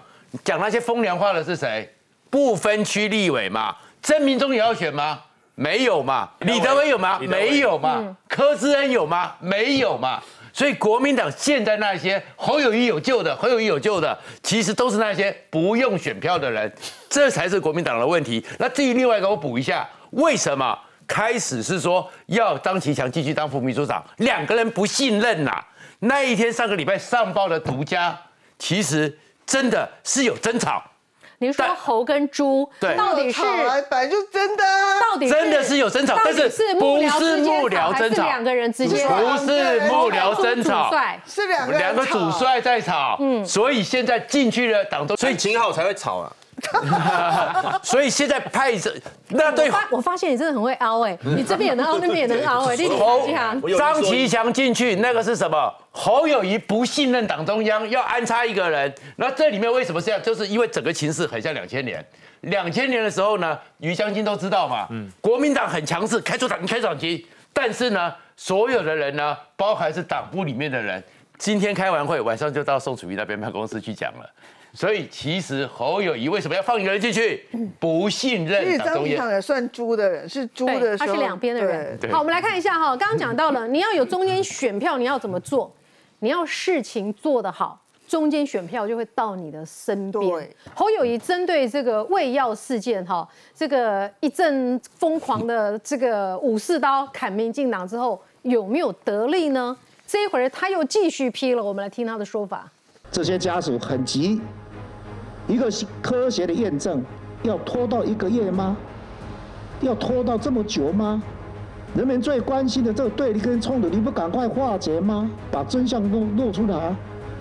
[0.43, 1.87] 讲那些风凉话的是谁？
[2.29, 3.75] 不分区立委嘛？
[4.01, 5.21] 曾明忠也要选吗？
[5.55, 6.31] 没有嘛？
[6.39, 7.19] 李德伟有吗？
[7.19, 8.17] 没有嘛？
[8.27, 9.35] 柯志恩有吗？
[9.39, 10.19] 没有嘛？
[10.51, 16.71] 所以国民党现在那些侯友谊有救的，侯友谊有救的，其实都是那些不用选票的人，
[17.09, 18.43] 这才是国民党的问题。
[18.57, 24.03] 那至于另外一个，我补一下，为什么开始是说要张其强继续当副秘书长？
[24.17, 25.63] 两个人不信任呐。
[26.05, 28.17] 那一天上个礼拜上报的独家，
[28.59, 30.83] 其实真的是有争吵。
[31.37, 33.41] 您说猴跟猪，对，到底是
[33.89, 34.63] 本来就真的，
[34.99, 40.91] 到底真的是有争吵，但是不是幕僚争吵，两个人之间不是幕僚争吵，
[41.25, 46.31] 是两个两个主帅在吵，嗯，所以现在进去了党中，所以秦昊才会吵啊。
[47.84, 48.93] 所以现在派着
[49.30, 53.28] 那对我发我发现你真的很会凹哎，你这边也能凹，那边也能凹 哎，你侯。
[53.78, 55.73] 张其强进去，那个是什么？
[55.91, 58.93] 侯友谊不信任党中央，要安插一个人。
[59.17, 60.21] 那这里面为什么这样？
[60.21, 62.04] 就是因为整个情势很像两千年。
[62.41, 64.88] 两千年的时候呢，于将军都知道嘛，
[65.21, 71.02] 国民党很强势，开除党开党籍，但是呢，所有的人呢，包含是党部里面的人，
[71.38, 74.30] 今天开完会，晚上就到宋楚瑜那边办公室去讲了。
[74.73, 77.45] 所以其实侯友谊为什么要放一个人进去？
[77.79, 81.97] 不信任实张中也算猪的人，是猪的他是两边的人。
[82.12, 85.71] 好，我们来看一下哈，刚刚讲到了， 你要有中间选票，你要怎么做？
[86.19, 90.55] 你要事情做得好，中间选票就会到你的身边对。
[90.73, 99.77] 侯友谊针对这个胃药事件哈，这个一阵疯狂的这个武士刀砍民进党之后，有没有得利呢？
[100.07, 102.71] 这一会儿他又继续批了，我们来听他的说法。
[103.12, 104.41] 这些家属很急，
[105.47, 105.69] 一个
[106.01, 107.03] 科学的验证
[107.43, 108.77] 要拖到一个月吗？
[109.82, 111.21] 要拖到这么久吗？
[111.95, 115.29] 人们最关心的这个对立跟冲突，你不赶快化解吗？
[115.51, 116.95] 把真相露露出来，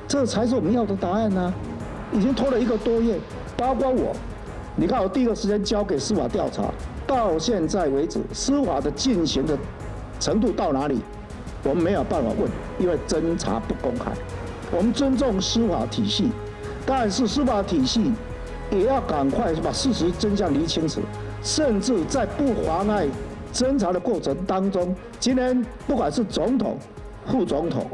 [0.07, 1.55] 这才是我们要的答案呢、
[2.12, 3.19] 已经拖了一个多月，
[3.57, 4.15] 包括我，
[4.77, 6.65] 你看我第一个时间交给司法调查，
[7.07, 9.57] 到现在为止，司法的进行的
[10.19, 11.01] 程度到哪里，
[11.62, 14.11] 我们没有办法问，因为侦查不公开。
[14.71, 16.31] 我们尊重司法体系，
[16.85, 18.12] 但是司法体系
[18.71, 21.01] 也要赶快把事实真相理清楚，
[21.42, 23.07] 甚至在不妨碍
[23.53, 26.77] 侦查的过程当中，今天不管是总统、
[27.27, 27.87] 副总统，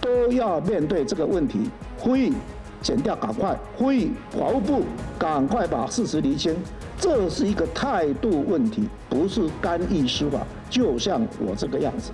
[0.00, 2.32] 都要面对这个问题，呼吁
[2.80, 4.82] 减掉赶快，呼吁法务部
[5.18, 6.56] 赶快把事实厘清，
[6.98, 10.38] 这是一个态度问题，不是干预司法，
[10.70, 12.10] 就像我这个样子。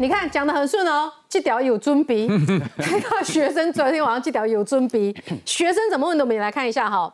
[0.00, 2.26] 你看讲的很顺哦，这条有尊鼻。
[2.78, 6.24] 那学生昨天晚上这条有尊鼻，学生怎么问的？
[6.24, 7.12] 我们也来看一下哈。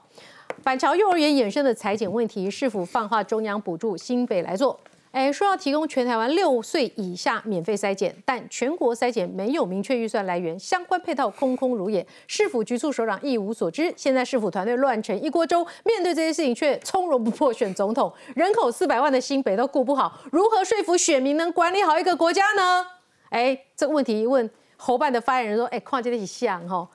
[0.62, 4.78] 板桥幼儿园衍生的裁剪问题，是否放化中央补助新北来做？
[5.16, 12.06] 哎，说要提供全台湾六岁以下免费筛检，但全国筛检没有明确预算来源，相关配套空空如也。
[12.26, 22.86] 市府局处首长一无所知，现在市府团队乱成一锅粥，面对这些事情却从容不迫选总统，人口四百万的新北都顾不好，如何说服选民能管理好一个国家呢？
[23.30, 26.86] 哎，这个问题一问，侯办的发言人说，哎，跨界的一项哈。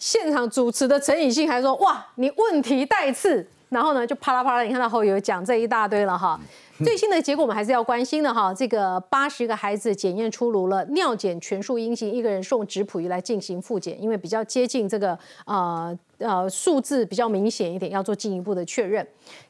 [0.00, 6.38] 现场主持的陈以信还说：“哇，你问题带刺。”然后呢，就啪啦啪啦，你看到后有讲这一大堆了哈。
[6.84, 8.52] 最新的结果我们还是要关心的哈。
[8.52, 19.06] 这个八十个孩子检验出炉了，尿检全数阴性，一个人送质谱仪来进行复检，因为比较接近这个呃呃数字比较明显一点，要做进一步的确认。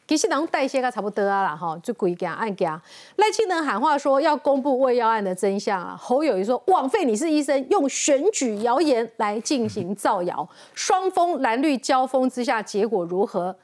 [0.07, 13.57] 其实人代谢个差不多啊啦哈，就鬼给按给赖清德喊话说要公布胃药案的真相啊，侯友谊说枉费你是医生，用选举谣言来进行造谣，双峰蓝绿交锋之下，结果如何？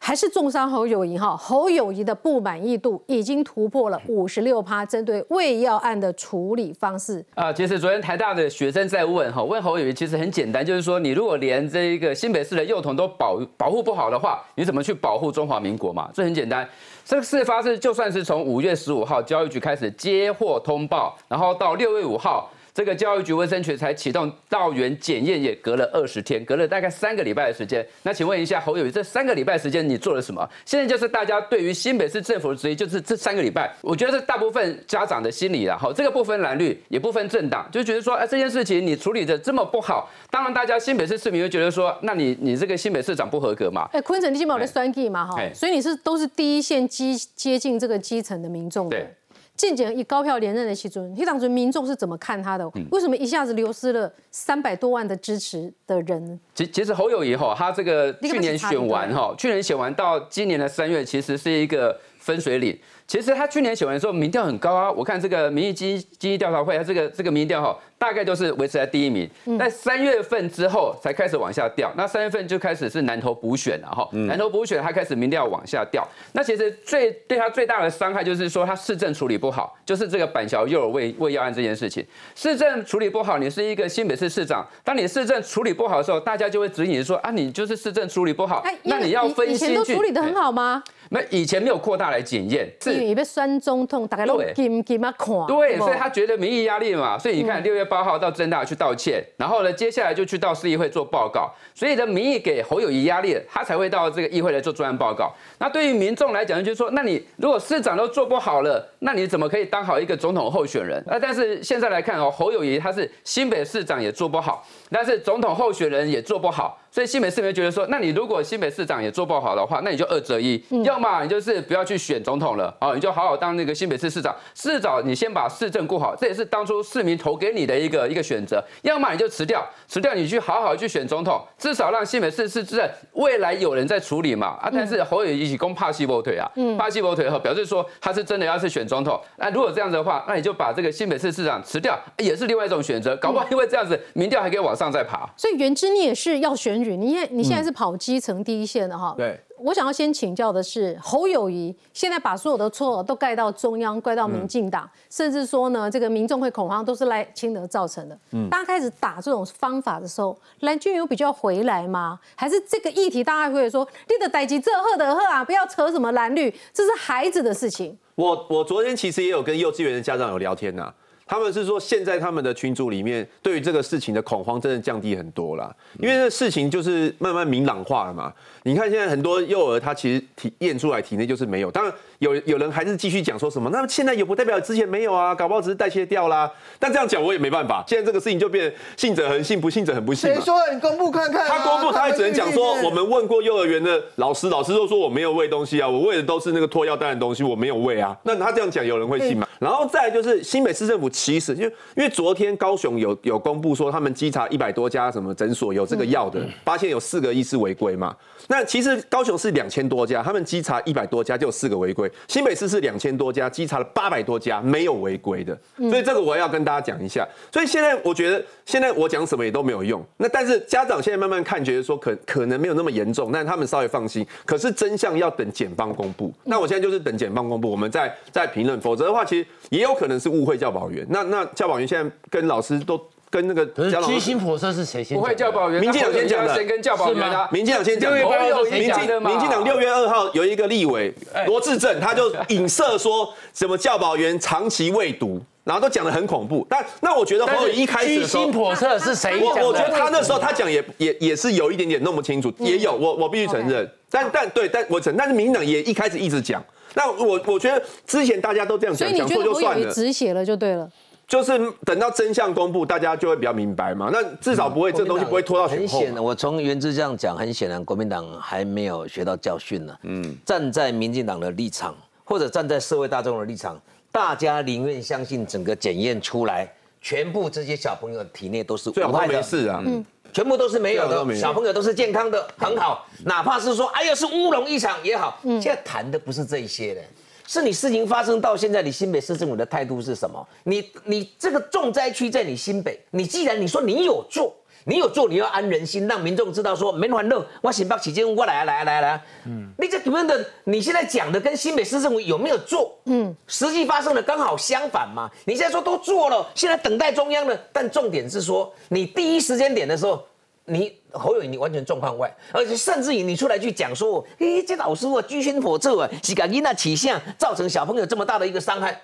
[0.00, 7.22] 还是重伤侯友谊哈，侯友谊的不满意度已经突破了五十六趴，针对胃药案的处理方式。
[7.34, 16.08] 啊，其实昨天台大的学生在问哈，问侯友谊其实很简单，就是说你如果连这一个新北市的幼童都保保护不好的话，你怎么去保护中华民国嘛？
[16.14, 16.66] 这很简单。
[17.04, 22.50] 这个事发是就算是从五月十五号教育局开始接获通报，然后到六月五号。
[22.78, 27.84] 这个教育局卫生局才启动道园检验，也隔了二十天，隔了大概三个礼拜的时间。
[28.04, 30.48] 那请问一下侯友谊，这三个礼拜时间你做了什么？
[30.64, 35.76] 现在就是大家对于新北市政府的质疑，就是这三个礼拜，我觉得是大部分家长的心理啦。
[35.76, 43.88] 好，这个不分蓝绿，也不分政党，就觉得说，哎，这件事情你处理的这么不好，当然大家新北市市民会觉得说，那你你这个新北市长不合格嘛？
[43.92, 49.12] 哎，昆城你基本有在酸计嘛哈哎，所以你是都是第一线基接近这个基层的民众的对。
[49.58, 52.66] 进前以高票连任的其中，你当时民众是怎么看他的？
[52.92, 56.38] 为什么一下子流失了三百多万的支持的人？
[56.54, 62.78] 其其实侯友谊哈，他这个去年选完哈，去年选完到今年的三月，其实是一个分水岭。
[63.08, 64.92] 其实他去年选完的时候，民调很高啊。
[64.92, 69.26] 我看这个民意基基调查会，他这个这个民调哈，大概都是维持在第一名。
[69.58, 76.06] 在三月份之后才开始往下掉，那三月份就开始是南投补选了哈，南投补选他开始民调往下掉。
[76.32, 90.84] 那其实最对他最大的伤害就是说他市政处理不好，就是这个板桥幼儿喂喂药案这件事情，市政处理不好，你是一个新北市市长，当你市政处理不好的时候，大家就会指引说啊，你就是市政处理不好，那你要分以前析去都处理的很好吗？
[91.10, 95.28] 那以前没有扩大来检验，是因为被酸中痛，大概都对金金啊看。
[95.46, 105.34] 对，不所以他觉得民意压力嘛，所以你看六月八号到正大去道歉，然后呢，接下来就去到市议会做报告，所以的民意给侯友谊压力，他才会到这个议会来做专案报告。
[105.58, 111.02] 那对于民众来讲，就是说，那你如果市长都做不好了，那你怎么可以当好一个总统候选人？
[111.06, 116.80] 那但是现在来看哦，侯友谊他是新北市长也做不好，但是总统候选人也做不好。
[116.90, 128.64] 所以新北市民觉得说，那你如果新北市长也做不好的话，那你就二择一，要么你就是不要去选总统了，啊，你就好好当那个新北市市长，市长你先把市政顾好，这也是当初市民投给你的一个一个选择。
[128.82, 134.56] 要么你就辞掉，辞掉你去好好去选总统，至少让新北市市政未来有人在处理嘛。
[134.60, 139.20] 啊，但是侯友谊攻怕西伯腿啊，怕西伯腿后表示说他是真的要是选总统。
[139.36, 143.16] 那如果这样子的话，那你就把这个新北市市长辞掉，也是另外一种选择。
[143.18, 145.28] 搞不好因为这样子，民调还可以往上再爬。
[145.36, 149.14] 所以原之你也是要选举，你也你现在是跑基层第一线的哈。
[149.16, 149.38] 对。
[149.60, 158.18] 我想要先请教的是侯友谊，现在把所有的错都盖到中央，怪到民进党，甚至说呢，这个民众会恐慌，都是赖清德造成的。
[158.32, 162.18] 嗯，大家开始打这种方法的时候，蓝军有比较回来吗？
[162.34, 167.96] 还是这个议题大家会说，你的代级这赫的赫啊，不要扯什么蓝绿，这是孩子的事情。
[168.14, 170.92] 我我昨天其实也有跟幼稚园的家长有聊天呐。
[171.28, 178.32] 他们是说，现在他们的群组里面对于这个事情的恐慌真的降低很多了，因为这事情就是慢慢明朗化了嘛。
[178.62, 186.50] 你看现在很多幼儿他其实体验出来体内就是没有，当然有有人还是继续讲说什么，那现在也不代表之前没有啊，搞不好只是代谢掉啦。
[186.78, 190.32] 但这样讲我也没办法，现在这个事情就变信者恒信，不信者很不信。
[190.32, 191.46] 谁说你公布看看？
[191.46, 198.16] 他公布，他也只能讲说，我们问过幼儿园的老师，老师都说我没有喂东西啊，我喂的都是那个脱药蛋的东西，我没有喂啊。
[198.24, 199.46] 那他这样讲，有人会信吗？
[199.60, 201.08] 然后再就是新北市政府。
[201.08, 208.14] 其实，因为因为昨天高雄有有公布说，他们稽查一百多家什么诊所有这个药的，发现有四个医师违规嘛。
[208.48, 212.10] 那其实高雄是两千多家，他们稽查一百多家就有四个违规。
[212.28, 215.56] 新北市是两千多家，稽查了八百多家没有违规的。
[215.76, 217.28] 所以这个我要跟大家讲一下。
[217.52, 220.02] 所以现在我觉得，现在我讲什么也都没有用。
[220.16, 224.26] 那但是家长现在慢慢看，觉得说可可能没有那么严重，但他们稍微放心。
[224.46, 226.32] 可是真相要等检方公布。
[226.44, 228.80] 那我现在就是等检方公布，我们再再评论。
[228.80, 230.28] 否则的话，其实也有可能是。
[230.28, 233.00] 误会教保员，那那教保员现在跟老师都
[233.30, 233.64] 跟那个
[234.06, 235.16] 居心叵测是谁先？
[235.16, 237.48] 不会教保员，民进党先讲的，谁跟教保员啊。
[237.52, 241.12] 民进党先讲，民进民进党六月二号有一个立委
[241.46, 246.66] 罗志正，他就影射说什么教保员长期未读，然后都讲的很恐怖。
[246.70, 253.88] 但那我觉得侯友一开始居心叵测是谁讲我我觉得他那时候他讲也也也是有一点点弄不清楚，也有我我必须承认。
[254.10, 256.64] 但但对，但我承，但是民党也一开始一直讲。
[256.94, 260.88] 那我我觉得之前大家都这样讲，讲错就算了，止血了就对了。
[261.28, 261.52] 就是
[261.84, 264.08] 等到真相公布，大家就会比较明白嘛。
[264.10, 269.94] 那至少不会这东西不会拖到很显然我从原之这样讲，很显然国民党还没有学到教训呢。
[270.04, 273.78] 嗯，站在民进党的立场，或者站在社会大众的立场，
[274.10, 276.66] 大家宁愿相信整个检验出来，
[277.02, 279.82] 全部这些小朋友体内都是无害的事啊。
[279.86, 280.04] 嗯。
[280.30, 283.06] 全部都是没有的，小朋友都是健康的，很好。
[283.24, 285.40] 哪怕是说，哎呀，是乌龙一场也好。
[285.42, 287.00] 现在谈的不是这些的，
[287.48, 290.46] 是你事情发生到现在，你新北市政府的态度是什么？
[290.64, 294.54] 你你这个重灾区在你新北，你既然你说你有做。
[294.84, 299.22] 你有做，你要安人心，让民众知道说，没烦恼，我新北起见我来啊来啊来啊来啊。
[299.44, 300.42] 嗯，你这怎么的？
[300.64, 302.98] 你现在讲的跟新北市政府有没有做？
[303.04, 305.30] 嗯，实际发生的刚好相反嘛。
[305.44, 310.24] 你现在说都做了，现在等待中央的，但重点是说，你第一时间点的时候，
[310.64, 319.00] 你侯友你完全状况外，而且甚至于你出来去讲说，诶，这老师我居心叵测啊，是赶紧那起相，造成小朋友这么大的一个伤害，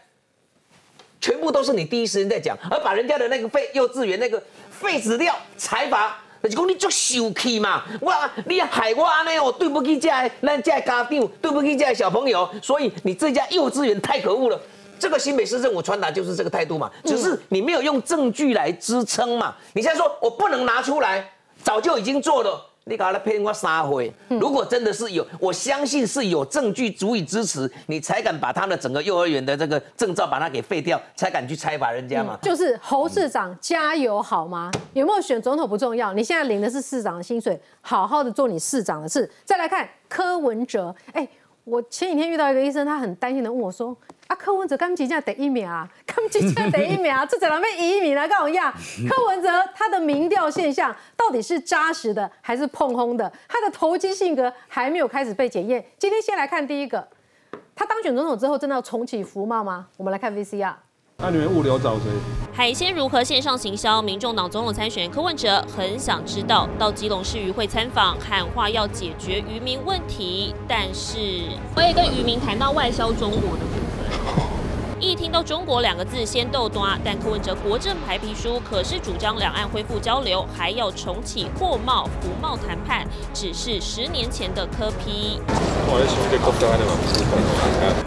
[1.21, 4.43] 全部都是你第一时间在讲，而把人家的那个废幼稚园那个。
[4.75, 7.85] 废纸掉财阀，就是讲你足受气嘛！
[8.01, 8.13] 我
[8.45, 10.09] 你害我安尼哦，对不起这
[10.43, 14.61] 咱这家长，对不起这小朋友，所以你这家幼稚园太可恶了。
[14.99, 19.55] 这个新北市政府传达就是这个态度嘛，只是你没有用证据来支撑嘛。
[19.75, 21.25] 你现在说我不能拿出来，
[21.65, 22.71] 早就已经做了。
[22.87, 32.39] 你搞来骗我三回，如果真的是有，我相信是有证据足以支持，你才敢把他的整个幼儿园的这个证照把它给废掉，才敢去拆罚人家嘛。
[32.43, 34.71] 就是侯市长加油好吗？
[34.93, 39.29] 有没有选总统不重要，你现在领的是市长的薪水，好好的做你市长的事。
[39.47, 41.27] 再来看柯文哲，哎。
[41.67, 43.97] 我前几天遇到一个医生，他很担心的问我说
[44.27, 48.27] ：“啊，柯文哲刚几下得一秒啊， 刚几下得一秒啊， 这怎么被移民了？
[48.27, 48.73] 跟我一样，
[49.09, 53.31] 柯文哲他的民调现象到底是扎实的还是碰轰的？
[53.47, 55.85] 他的投机性格还没有开始被检验。
[55.99, 57.07] 今天先来看第一个，
[57.77, 59.87] 他当选总统之后真的要重启福茂吗？
[59.97, 60.75] 我们来看 VCR。
[61.19, 62.05] 那你们物流找谁？
[62.53, 64.03] 海鲜如何线上行销？
[64.03, 66.69] 民众党总统参选柯文哲很想知道。
[66.77, 71.43] 到基隆市渔会参访，喊话要解决渔民问题，但是
[71.77, 73.63] 我也跟渔民谈到外销中国的
[74.17, 74.51] Oh.
[75.05, 76.99] 一听到中国两个字，先豆端。
[77.05, 85.39] 但柯文哲国政白皮书可是主张两岸恢复交流，还要重启货贸、服贸谈判，只是十年前的柯批。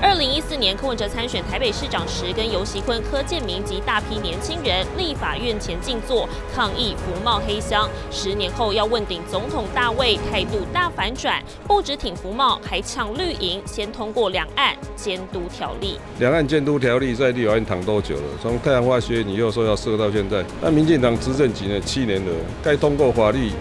[0.02, 7.88] 二零一四年，柯文哲参选台北市长时，跟游锡坤、柯建明及大批年轻人立法院前静坐抗议服贸黑箱。
[8.10, 16.00] 十年后要问鼎总统大位，态度大反转，不止挺服贸，还呛绿营，先通过两岸监督条例。
[16.20, 18.22] 两岸监督条条例在立法院躺多久了？
[18.42, 21.82] 从太阳花学你又说要设到现在，那民进党执政几年？
[21.82, 22.32] 七年了，
[22.64, 23.52] 该通过法律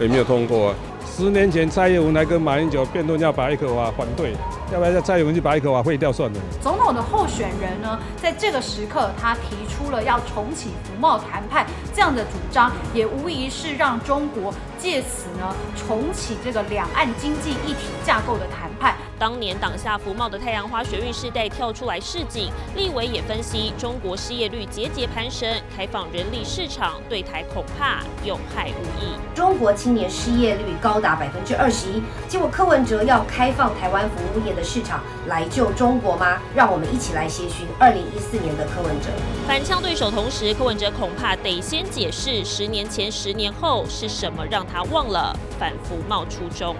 [0.00, 0.74] 也没有通过啊。
[1.04, 4.32] 十年前蔡英文来跟马英九辩论要把一颗花反对，
[4.72, 6.40] 要不然叫蔡英文去把一颗花废掉算了？
[6.62, 18.94] 总统的候选人呢，在这个时刻，他提出了要重启服贸谈判这样的主张，也无疑是让中国借此呢重启这个两岸经济一体架构的谈判。
[19.18, 29.08] 当年挡下福茂的太阳花学运世代跳出来示警，立委也分析中国失业率节节攀升，开放人力市场对台恐怕有害无益。
[29.34, 36.38] 中国青年失业率高达百分之二十一，结果柯文哲要开放台湾服务业的市场来救中国吗？
[36.54, 39.08] 让我们一起来协寻二零一四年的柯文哲
[39.46, 46.76] 反呛对手，同时柯文哲恐怕得先解释十年前、十年后是什么让他忘了反服贸初衷。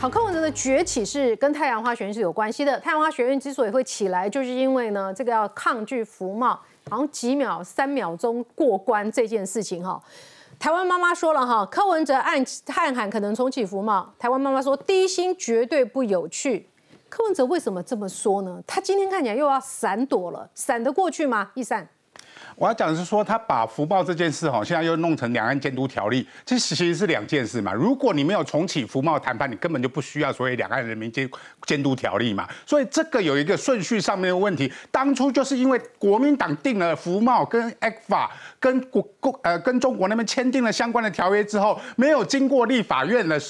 [0.00, 2.80] 好，柯文哲的崛起是跟太阳花学院是有关系的。
[2.80, 10.02] 太阳花学院之所以会起来，就是因为呢，这个要抗拒服贸，好像几秒、三秒钟过关这件事情哈。
[10.58, 12.42] 台湾妈妈说了哈，柯文哲暗
[12.76, 14.10] 暗喊可能重启服贸。
[14.18, 16.66] 台湾妈妈说低薪绝对不有趣。
[17.10, 18.58] 柯文哲为什么这么说呢？
[18.66, 21.50] 他今天看起来又要闪躲了，闪得过去吗？
[21.52, 21.86] 一闪。
[22.60, 27.72] 我要讲的是说，他把福报这件事哈，现在又弄成两岸监督条例，这其实是两件事嘛。
[27.72, 31.26] 如果你没有重启福贸谈判，你根本就不需要所谓两岸人民监
[31.64, 32.46] 监督条例嘛。
[32.66, 34.70] 所以这个有一个顺序上面的问题。
[34.90, 43.40] 当初就是因为国民党定了福贸跟 X 法，跟国国呃跟中国那边签订了相关的条约之后，没有经过立法院的。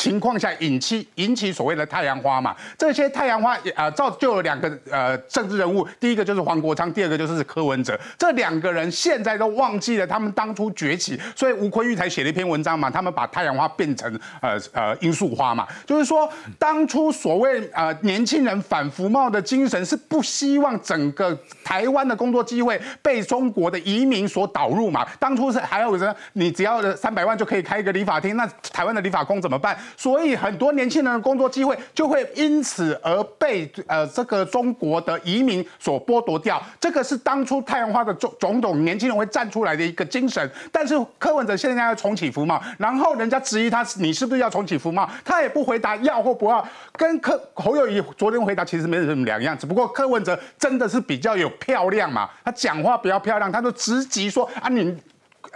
[0.00, 8.00] 情况下引起引起所谓的太阳花嘛，这些太阳花啊造就了两个呃政治人物，第一个就是黄国昌，第二个就是柯文哲。
[8.16, 16.26] 这两个人现在都忘记了他们当初崛起，所以吴坤玉才写了一篇文章嘛，他们把太阳花变成呃呃罂粟花嘛，就是说
[16.58, 25.06] 当初所谓呃年轻人反服贸的精神是不希望整个台湾的工作机会被中国的移民所导入嘛。
[25.18, 29.76] 当初是还有人你只要三百万就可以开一个理发厅，那台湾的理发工怎么办？
[29.96, 36.62] 所以很多年轻人的工作机会就会因此而被呃这个中国的移民所剥夺掉。
[36.80, 40.50] 这个是当初太阳花的种种种年轻人会站出来的一个精神。
[40.72, 46.66] 但是柯文哲现在要重启服贸，然后人家质疑他你是不是要重启服贸，他也不回答要或不要。
[46.96, 54.96] 跟柯侯友谊昨天回答其实没什么两样，只不过柯文哲真的是比较有漂亮嘛，他讲话比较漂亮，他就直击说啊你。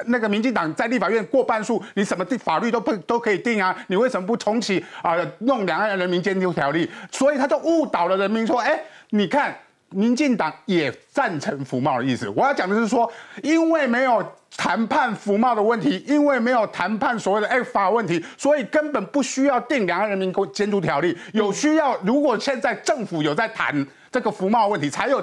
[0.06, 3.74] 那个民进党在立法院过半数，你什么法律都不都可以定啊？
[3.86, 5.16] 你为什么不重启啊？
[5.40, 6.90] 弄两岸人民监督条例？
[7.10, 8.80] 所以他就误导了人民，说：哎，
[9.10, 9.56] 你看
[9.90, 12.28] 民进党也赞成服贸的意思。
[12.30, 13.10] 我要讲的是说，
[13.42, 14.24] 因为没有
[14.56, 21.16] 谈判服贸的问题，因为没有谈判所谓的 F 法问题，所以根本不需要定两岸人民监督条例。
[21.32, 25.22] 有需要，如果现在政府有在谈这个服贸问题，才有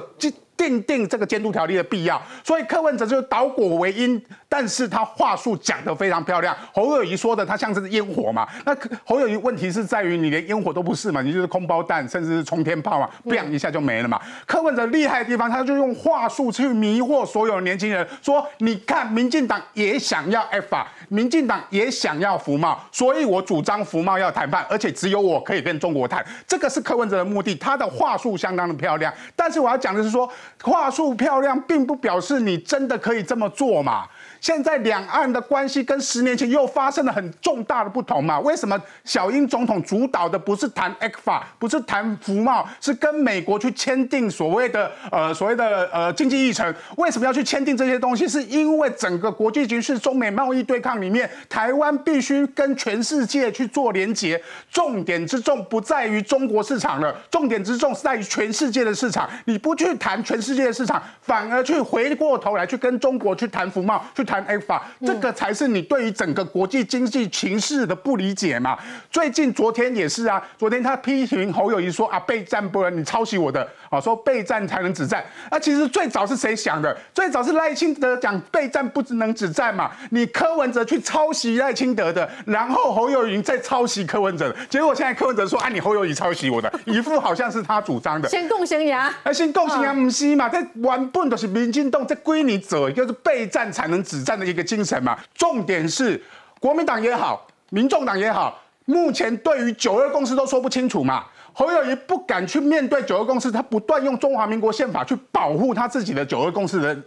[0.61, 6.55] 定定这个监督条例的必要，所以柯文哲就倒果为因，但是他话术讲得非常漂亮。
[6.71, 8.47] 侯友谊说的，他像是烟火嘛？
[8.63, 11.19] 那侯友谊问题是在于你连烟火都不是嘛？
[11.23, 14.21] 你就是空包弹，甚至是冲天炮嘛，砰一下就没了嘛。
[14.45, 27.55] 柯文哲厉害的地方，他就用话术去迷惑所有年轻人，说你看，民进党也想要 F 法，民进党也想要服贸，所以我主张服贸要谈判，而且只有我可以跟中国谈，这个是柯文哲的目的。
[27.55, 30.31] 他的话术相当的漂亮，但是我要讲的是说。
[30.63, 34.07] 话术漂亮，并不表示你真的可以这么做嘛。
[34.41, 38.39] 现在两岸的关系跟十年前又发生了很重大的不同嘛？
[38.39, 46.73] 为什么小英总统主导的不是谈 X 法，不是谈服贸，是跟美国去签订所谓的呃所谓的呃经济议程？
[46.97, 48.27] 为什么要去签订这些东西？
[48.27, 54.41] 是因为整个国际局势、中美贸易对抗里面，台湾必须跟全世界去做连结。
[54.71, 59.29] 重点之重不在于中国市场了，重点之重是在于全世界的市场。
[59.45, 64.25] 你不去谈全世界的市场，反而去回过头来去跟中国去谈服贸，去。
[64.31, 68.77] 谈 F 法，这个才是你对于整个国际经济情势的不理解嘛。
[69.09, 75.21] 最近昨天也是啊，昨天他批评侯友谊说啊备战不能你抄袭我的啊，说备战才能止战。
[75.51, 76.97] 那其实最早是谁想的？
[77.13, 88.29] 最早是赖清德讲备战不能止战嘛，你柯文哲去抄袭赖清德的，然后侯友谊再抄袭柯文哲的，结果现在柯文哲说啊你侯友谊抄袭我的， 一副好像是他主张的。
[88.29, 90.47] 先共先牙，哎，先共先牙不是嘛？
[90.47, 95.17] 这原本都是民进党这归你走，就是备战才能止战的一个精神嘛。
[95.33, 96.21] 重点是
[96.59, 101.25] 国民党也好，民众党也好，目前对于九二共识都说不清楚嘛。
[101.53, 106.97] 侯友谊不敢去面对九二共识，他不断用中华民国宪法去保护他自己的九二共识的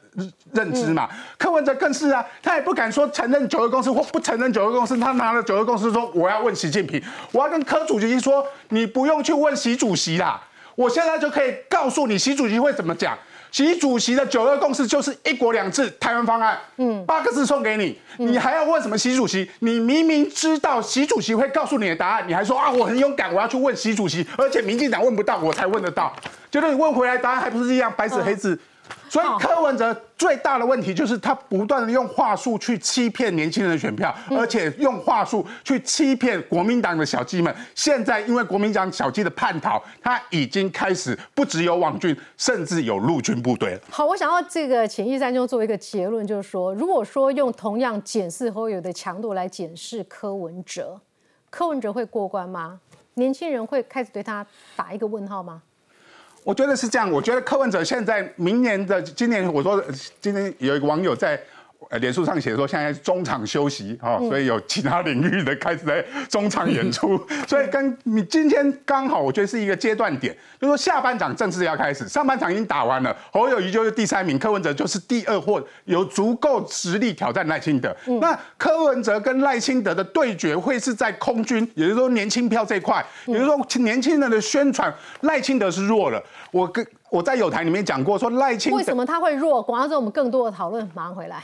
[0.53, 1.09] 认知嘛。
[1.39, 7.03] 柯文哲更是啊，他也不敢说承认九二共识或不承认九二共识，他拿了九二共识说我要问习近平，
[7.33, 10.39] 我要跟柯主席说，你不用去问习主席啦。
[10.75, 13.17] 我现在就可以告诉你，习主席会怎么讲。
[13.55, 18.99] 习主席的九二共识就是一国两制台湾方案，嗯，八个字送给你，你还要问什么？
[18.99, 26.13] 习主席，你明明知道习主席会告诉你的答案，你还说啊，我很勇敢，我要去问习主席，而且民进党问不到，我才问得到。
[26.51, 28.59] 结果你问回来答案还不是一样，白纸黑字。
[29.15, 37.55] 所以柯文哲最大的问题就是他不断的用话术去欺骗年轻人的选票，而且用话术去欺骗国民党的小鸡们。
[37.77, 43.81] 现在因为国民党小鸡的叛逃，他已经开始不只有网军，甚至有陆军部队了。
[43.89, 51.01] 好，我想要这个潜意三兄做一个结论，就是说，如果说用同样检视侯友的强度来检视柯文哲，
[51.51, 52.81] 柯文哲会过关吗？
[53.15, 54.45] 年轻人会开始对他
[54.75, 55.63] 打一个问号吗？
[56.45, 57.11] 我觉得是这样。
[57.11, 59.83] 我觉得柯文哲现在明年的今年，我说
[60.21, 61.41] 今天有一个网友在。
[61.91, 77.95] 呃，脸书上写说现在中场休息哦，所以有其他领域的开始在中场演出， 所以跟你今天刚好，我觉得是一个阶段点，就是说下半场正式要开始，上半场已经打完了，侯友谊就是第三名，柯文哲就是第二，或有足够实力挑战赖清德。
[78.21, 86.23] 那柯文哲跟赖清德的对决会是在空军，也就是说年轻票这块，也就是说年轻人的宣传，赖清德是弱了。
[86.51, 89.63] 我跟我在有台里面讲过，说赖清为什么他会弱？
[89.63, 91.43] 广告之后我们更多的讨论，马上回来。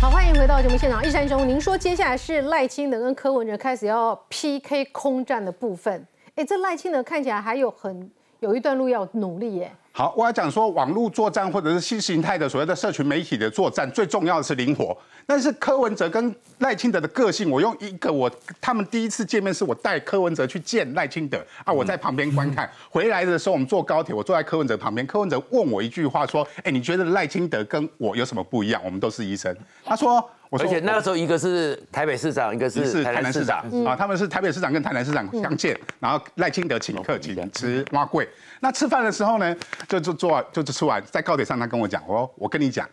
[0.00, 9.72] 好，欢迎回到节目现场，易山兄，您说接下来是赖清德跟柯文哲开始要 PK 空战的部分，哎，这赖清德看起来还有很有一段路要努力耶。
[9.98, 14.96] 好，我要讲说网络作战或者是新形态的所谓的社群媒体的作战，最重要的是灵活。
[15.26, 18.30] 但是柯文哲跟赖清德的个性，我用一个我
[18.60, 22.70] 他们第一次见面是我带柯文哲去见赖清德啊，我在旁边观看。
[22.88, 28.80] 回来的时候我们坐高铁，我坐在柯文哲旁边，柯文哲问我一句话说：“哎，你觉得赖清德跟我有什么不一样？
[28.84, 29.52] 我们都是医生。”
[29.84, 30.24] 他说。
[30.50, 38.26] 而且那个时候，一个是台北市长，一个是台南市长啊，他们是台北市长跟台南市长相见，然后赖清德请客请吃蛙贵。
[38.60, 39.54] 那吃饭的时候呢，
[39.86, 42.88] 就就做就就吃完，在高铁上他跟我讲，我我跟你讲，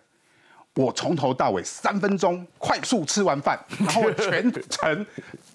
[0.75, 5.05] 我从头到尾三分钟快速吃完饭，然后全程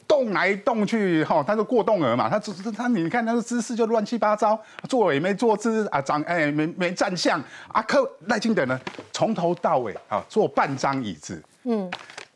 [0.09, 7.39] 动来动去哈，他是过动儿嘛，他只是他你看他的姿势就乱七八糟，坐也没坐姿啊，长哎没没站相
[7.69, 8.81] 啊，克赖清德呢
[9.13, 11.43] 从头到尾啊坐半张椅子。
[11.65, 11.91] 嗯，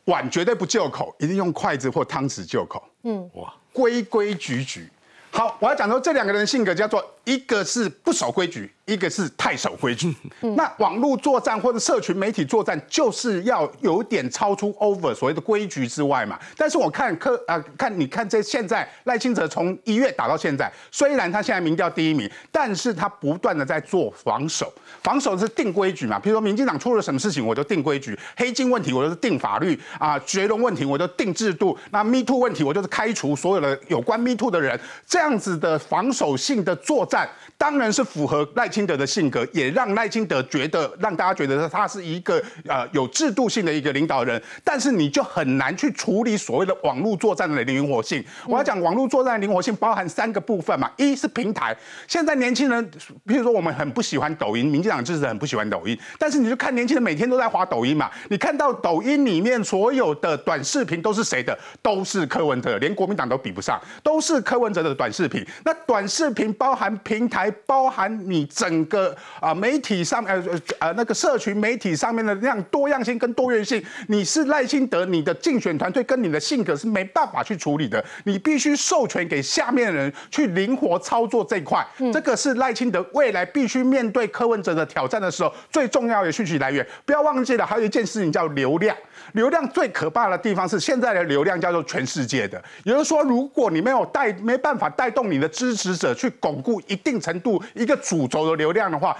[0.05, 2.83] 碗绝对不就口，一定用筷子或汤匙就口。
[3.03, 4.89] 嗯，哇，规规矩矩。
[5.31, 8.71] 好，我要讲说这两个人的性格叫做，一个是不守规矩。
[8.85, 16.37] 一个是太守规矩，那网络作战或者社群媒体作战就是要有点超出 over 所谓的规矩之外嘛。
[16.55, 24.71] 但是我看科啊，看你看这现在赖清德从一月打到现在，虽然他现在民调第一名，但是他不断的在做防守，
[25.01, 26.19] 防守是定规矩嘛。
[26.19, 34.79] 比如说民进党出了什么事情，我就定规矩；黑金问题，我就是定法律啊；绝龙问题，我就定制度；那 Me Too 问题，我就是开除所有的有关 Me Too 的人。
[35.07, 37.14] 这样子的防守性的作战，
[37.57, 38.69] 当然是符合赖。
[38.75, 48.21] 清德的性格也让赖清德觉得，让大家觉得他是一个呃有制度性的一个领导人，但是你就很难去处理所谓的网络作战的灵活性。
[48.45, 51.73] 我要讲网络作战的灵活性包含三个部分嘛，一是平台，
[52.05, 52.91] 现在年轻人，
[53.25, 61.57] 比如说我们很不喜欢抖音，民进党支持很不喜欢抖音，但是你就看年轻人每天都在滑抖音嘛，你看到抖音里面所有的短视频都是谁的？
[61.81, 65.47] 都是柯文哲，连国民党都比不上，都是柯文哲的短视频。
[65.63, 68.49] 那短视频包含平台，包含你。
[68.55, 86.85] 整个啊媒体上呃呃呃那个社群媒体上面的那样多样性跟多元性，你是赖清德，你的竞选团队跟你的性格是没办法去处理的，你必须授权给下面的人去灵活操作这一块，这个是赖清德未来必须面对柯文哲的挑战的时候最重要的讯息来源。
[87.05, 88.95] 不要忘记了，还有一件事情叫流量。
[89.35, 99.15] 流量最可怕的地方是现在的流量叫做全世界的，也就是说，如果你没有带没办法带动你的支持者去巩固一定程度一个主轴的流量的话。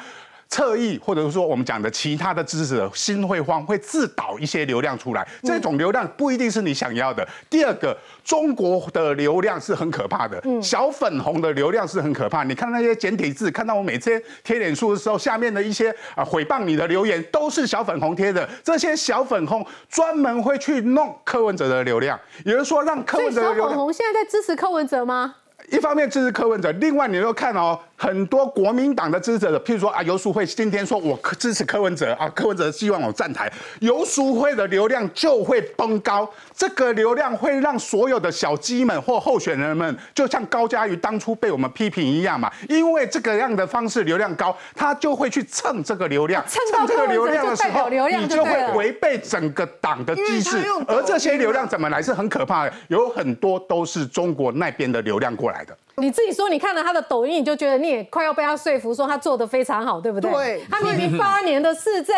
[0.55, 7.27] 侧翼或者是说我们讲的其他的支持者心会慌，会自导一些流量出来，这种流量不一定是你想要的。
[7.49, 7.93] 第二个，
[8.23, 12.45] 中国的流量是很可怕的，小粉红的流量是很可怕。
[12.45, 23.41] 你看那些简体字，看到我每天贴脸书的时候，下面的一些啊诽谤你的留言都是小粉红贴的，这些小粉红专门会去弄柯文哲的流量，也就是说让柯文哲。
[23.41, 25.35] 小粉红现在在支持柯文哲吗？
[25.71, 55.65] 一方面支持柯文哲，另外你又看哦，很多国民党的支持者，譬如说啊，游淑慧今天说我支持柯文哲啊，柯文哲希望我站台，游淑慧的流量就会崩高，这个流量会让所有的小鸡们或候选人们，就像高嘉瑜当初被我们批评一样嘛，因为这个样的方式流量高，他就会去蹭这个流量， 蹭这个流量的时候，你就会违背整个党的机制，而这些流量怎么来是很可怕的，有很多都是中国那边的流量过来。
[55.97, 60.31] 你自己说，你看了他的抖音，你就觉得你也快要被他说服，说他做的非常好，对不对？
[60.31, 62.15] 对，他明明八年的市政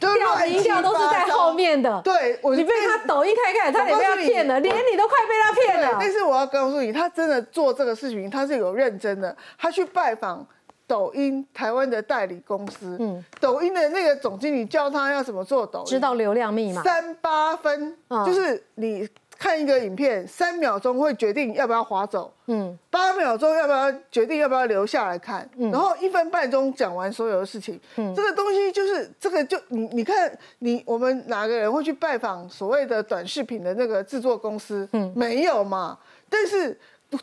[0.00, 2.00] 掉的音调都是在后面的。
[2.02, 5.98] 对，你被他抖音看看，他也被他骗了，连你都快被他骗了。
[6.00, 9.36] 但是我要告诉你，他真的做这个事情，他是有认真的。
[9.58, 10.46] 他去拜访
[10.86, 19.06] 抖音台湾的代理公司，嗯，抖音的那个总经理教他要怎么做抖音，知道流量密码，三八分，就是你。
[19.38, 25.70] 看一个影片，三秒钟会决定要不要划走，嗯，八秒钟要不要决定要不要留下来看，嗯。
[25.70, 35.96] 然后一分半钟讲完所有的事情，嗯，这个东西就是这个就你你看你我们哪个人会去拜访所谓的短视频的那个制作公司，嗯，没有嘛？
[36.28, 36.76] 但是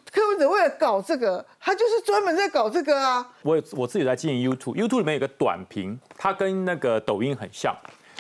[0.10, 3.30] 柯文哲为了搞这个，他就是专门在搞这个啊。
[3.42, 7.76] 我我自己在经营 YouTube，YouTube 里面有个短评，它跟那个抖音很像，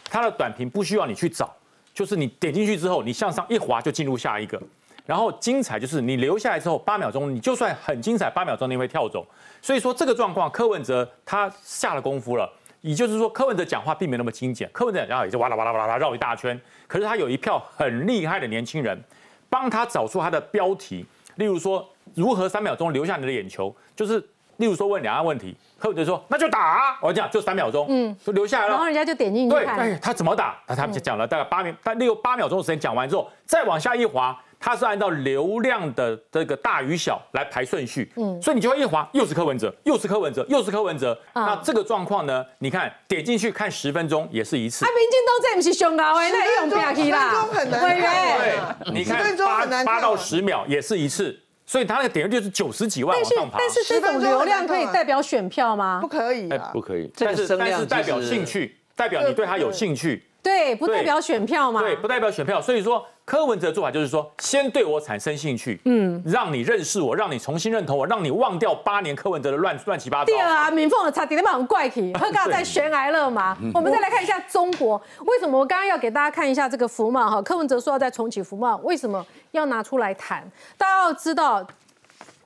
[0.09, 1.55] 它的短评不需要你去找。
[1.95, 4.61] 就是你点进去之后，你向上一滑就进入下一个，
[5.05, 9.25] 然后精彩就是你留下来之后八秒钟，你就算很精彩，八秒钟你会跳走。
[9.61, 19.01] 所以说这个状况，柯文哲他下了功夫了，也就是说柯文哲讲话并没那么精简，柯文哲讲话也是哇啦哇啦哇啦绕一大圈，可是他有一票很厉害的年轻人，
[19.49, 24.21] 帮他找出他的标题，例如说如何三秒钟留下你的眼球，就是
[24.57, 25.55] 例如说问两岸问题。
[25.77, 28.69] 柯文哲说：“那就打。”我讲就三秒钟，嗯，就留下来了。
[28.71, 29.77] 然后人家就点进去看。
[29.77, 30.57] 对，他怎么打？
[30.67, 38.11] 那他们讲了大概八秒，但六八秒钟的时间讲完之后，再往下一滑，他是按照流量的这个大与小来排顺序。
[38.15, 41.15] 嗯，所以你就会一滑，又是柯文哲，又是柯文哲，又是柯文哲。
[41.33, 42.43] 那这个状况呢？
[42.59, 44.85] 你看点进去看十分钟也是一次。
[44.85, 47.43] 啊，民进党这不是上高的，那用不下去啦。
[47.53, 48.37] 很难看。
[48.39, 51.37] 对，你看八八到十秒也是一次。
[51.65, 55.99] 所以他那个点击率是九十几万往上爬，但是这种流量可以代表选票吗？
[56.01, 57.11] 不可以，不可以。
[57.17, 60.23] 但是但是代表兴趣，代表你对他有兴趣。
[60.45, 61.81] 对，不代表选票嘛？
[61.81, 62.61] 对，不代表选票。
[62.61, 63.05] 所以说。
[63.25, 70.25] 柯文哲的做法就是说，先对我产生兴趣，嗯，让你认识我，让你重新认同我，让你忘掉八年柯文哲的乱乱七八糟。
[70.25, 73.57] 第二啊，民凤的差点那么很怪气， 何刚在悬崖勒马。
[73.73, 77.41] 我们再来看一下中国，为什么我刚刚要给大家看一下这个福茂哈？
[77.41, 80.47] 柯文哲说要再重启福茂，为什么要拿出来谈？
[80.77, 81.65] 大家要知道，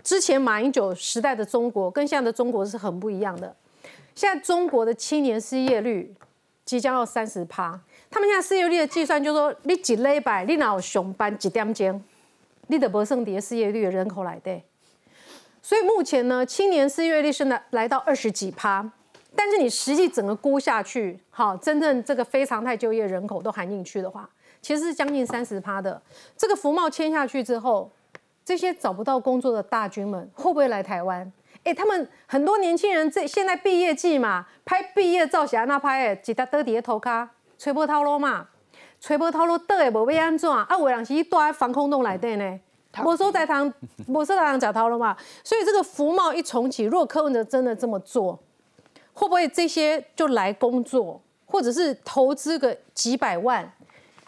[0.02, 3.54] 之前马英九时代的中国跟现在的中国是很不一样的。
[4.16, 6.16] 现在中国的青年失业率
[6.64, 7.78] 即将要三十趴。
[8.12, 12.04] 他们现在失业率的计算，就是说你一礼拜你哪有上班几点钟，
[12.68, 14.60] 你的不剩底失业率的人口来的。
[15.62, 18.90] 所以目前呢，青年失业率是来来到二十几趴，
[19.36, 24.28] 但是你实际整个估下去，好，真正这个非常态就业人口都含进去的话，
[24.62, 26.02] 其实是将近三十趴的。
[26.36, 27.92] 这个福茂签下去之后，
[28.44, 31.32] 这些找不到工作的大军们会不会来台湾？
[31.64, 37.30] 哎，他们很多年轻人这现在毕业季嘛，拍毕业照，想那拍诶，几大得底的头卡。
[37.60, 38.48] 吹无头路嘛，
[39.02, 40.50] 吹无头路倒也无要安怎？
[40.50, 42.60] 啊，有人是伊住在防空洞内底呢，
[43.04, 43.72] 无所在通，
[44.08, 45.16] 无所在通食头路嘛。
[45.44, 48.40] 所以这个福茂一重启，如果柯文哲真的这么做，
[49.12, 53.70] 会不会这些就来工作，或者是投资个几百万，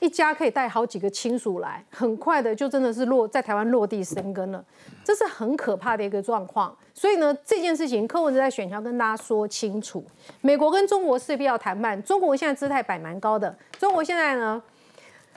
[0.02, 4.64] 一家可以带好几个亲属来，很快的就真的是落在台湾落地生根了。
[5.06, 10.04] 这是很可怕的一个状况，所以呢，这件事情柯文哲在选桥跟大家说清楚，
[10.42, 14.62] 美国跟中国势必要谈判，中国现在姿态摆蛮高的，中国现在呢，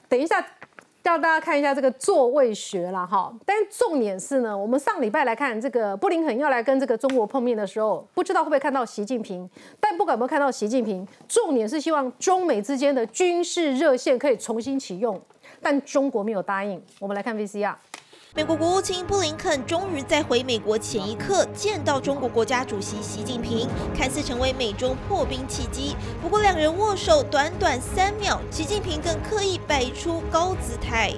[0.08, 0.44] 等一下
[1.04, 9.48] 让大家看一下这个座位学了哈，但重点是呢，我们上礼拜来看这个布林肯要来跟这个中国碰面的时候，不知道会不会看到习近平，
[9.78, 15.20] 但不管有没有看到习近平，重点是希望中美之间的军事热线可以重新启用，
[15.60, 17.74] 但中国没有答应，我们来看 VCR。
[18.36, 25.94] 美国国务卿布林肯终于在回美国前一刻见到中国国家主席习近平，看似成为美中破冰契机。
[26.20, 31.12] 不过两人握手短短三秒，习近平更刻意摆出高姿态。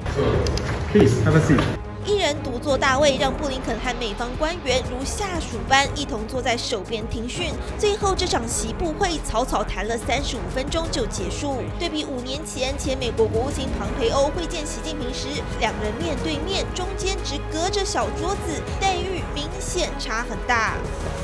[0.92, 1.58] Please have a seat.
[2.06, 7.50] 一人独坐大位，让布林肯和美方官员如下属般一同坐在手边听讯。
[7.76, 11.56] 最后这场席部会草草谈了三十五分钟就结束。
[11.80, 15.26] 对比五年前前美国国务卿庞培欧会见习近平时，
[15.58, 20.74] 两人面对面，中间只隔着小桌子，待遇明显差很大。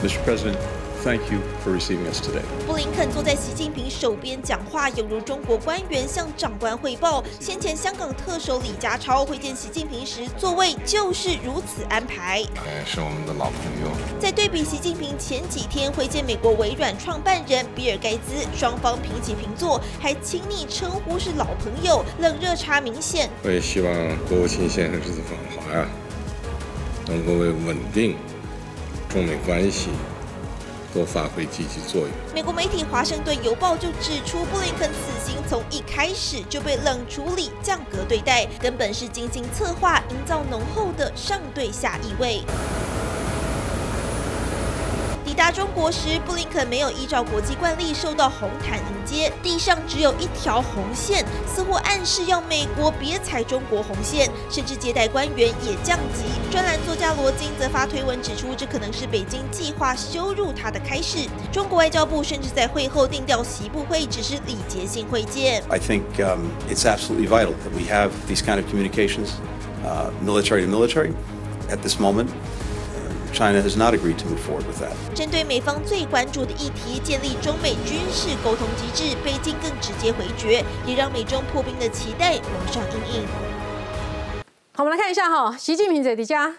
[0.02, 0.18] Mr.
[0.26, 0.56] President,
[1.02, 2.42] thank you for receiving us today.
[2.66, 7.22] 布林肯坐在习近平手边讲话，犹如中国官员向长官汇报。
[7.40, 12.44] 先前香港特首李家超会见习近平时，座位就是如此安排。
[12.56, 13.90] 哎，是我们的老朋友。
[14.20, 23.28] 在对比习近平前几天会见美国微软创办人比尔盖茨，双方平起平坐，还亲昵称呼是老朋友，冷热差明显。
[23.42, 23.92] 我也希望
[24.28, 25.86] 国务卿先生这次访华呀，
[27.08, 28.16] 能够为稳定
[29.08, 29.88] 中美关系
[30.92, 32.10] 多发挥积极作用。
[32.34, 42.42] 美国媒体《华盛顿邮报》就指出，布林肯此行从一开始就被冷处理、降格对待，根本是精心策划，营造浓厚的上对下意味。
[45.32, 56.24] 抵达中国时，布林肯没有依照国际惯例受到红毯迎接，地上只有一条红线，似乎暗示要美国别踩中国红线，甚至接待官员也降级。
[56.50, 61.26] 专栏作家罗金则发推文指出，这可能是北京计划羞辱他的开始。
[61.50, 65.62] 中国外交部甚至在会后定调席部会只是礼节性会见。
[65.70, 69.30] I think um, it's absolutely vital that we have these kind of communications,
[69.82, 71.12] uh, military to military.
[71.70, 72.26] At this moment,
[73.32, 74.92] China has not agreed to move forward with that.
[75.14, 83.26] 针对美方最关注的议题，建立中美军事沟通机制，北京更直接回绝，也让美中破冰的期待蒙上阴影。
[84.74, 86.54] 好，我们来看一下哈，习近平在底家，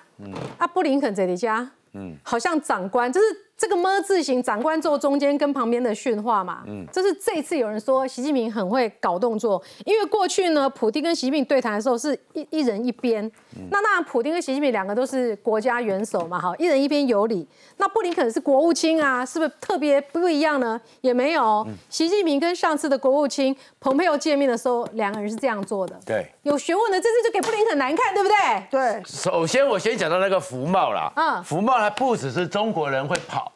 [0.57, 3.25] 啊，布林肯在底家，嗯，好像长官，这是
[3.63, 13.23] 这个么字形，长官坐中间跟旁边的训话嘛，嗯嗯，这是这次有人说习近平很会搞动作，因为过去呢，普京跟习近平对谈的时候是一一人一边，
[13.71, 17.47] 那那普京跟习近平两个都是国家元首嘛，哈，一人一边有理。
[17.77, 20.77] 那布林肯是国务卿啊，是不是特别不一样呢？
[20.99, 26.29] 也没有，习近平跟上次的国务卿蓬佩奥见面的时候，两个人是这样做的，对。
[26.41, 28.35] 有学问的，这次就给布林肯难看，对不对？
[28.69, 29.01] 对。
[29.05, 31.09] 首先，我先讲到那个福茂啦。
[31.15, 33.52] 嗯福茂它不只是中国人会跑，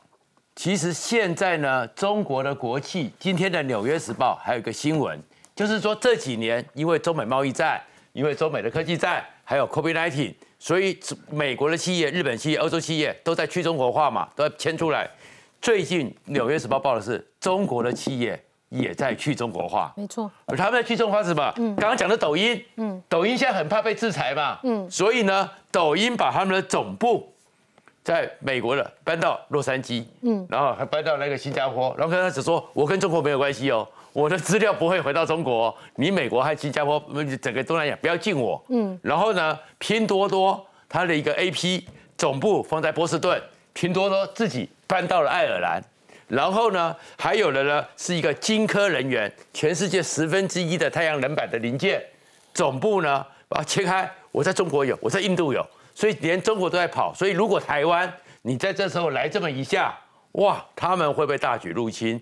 [0.57, 5.21] 其实现在呢，中国的国企，今天的《纽约时报》还有一个新闻，
[5.55, 7.79] 就是说这几年因为中美贸易战，
[8.11, 10.99] 因为中美的科技战，还有 COVID-19，所以
[11.29, 15.07] 美国的企业、日本企业、欧洲企业都在去中国化嘛，都要迁出来。
[15.61, 21.53] 最近《纽约时报》报的是中国的企业也在去中国化，没错，而他们在去中国化是什么？
[21.57, 21.75] 嗯。
[21.75, 22.99] 刚刚讲的抖音，嗯。
[23.07, 24.89] 抖音现在很怕被制裁嘛，嗯。
[24.89, 27.31] 所以呢，抖音把他们的总部
[28.07, 36.97] 在美国的搬到洛杉矶，嗯然后还搬到那个新加坡，然后跟他只说，我跟中国没有关系哦，我的资料不会回到中国哦，你美国和新加坡
[37.41, 38.63] 整个东南亚不要进我。
[38.69, 41.83] 嗯然后呢，拼多多它的一个 AP
[42.17, 43.41] 总部放在波士顿，
[43.73, 45.83] 拼多多自己搬到了爱尔兰。
[46.29, 52.01] 然后呢，还有的呢是一个金科人员，全世界十分之一的太阳能板的零件，
[52.53, 55.67] 总部呢把它切开，我在中国有，我在印度有，
[55.99, 57.11] 所以连中国都在跑。
[57.11, 59.97] 所以如果台湾你在这时候来这么一下，
[60.33, 62.21] 哇，他们会被大举入侵。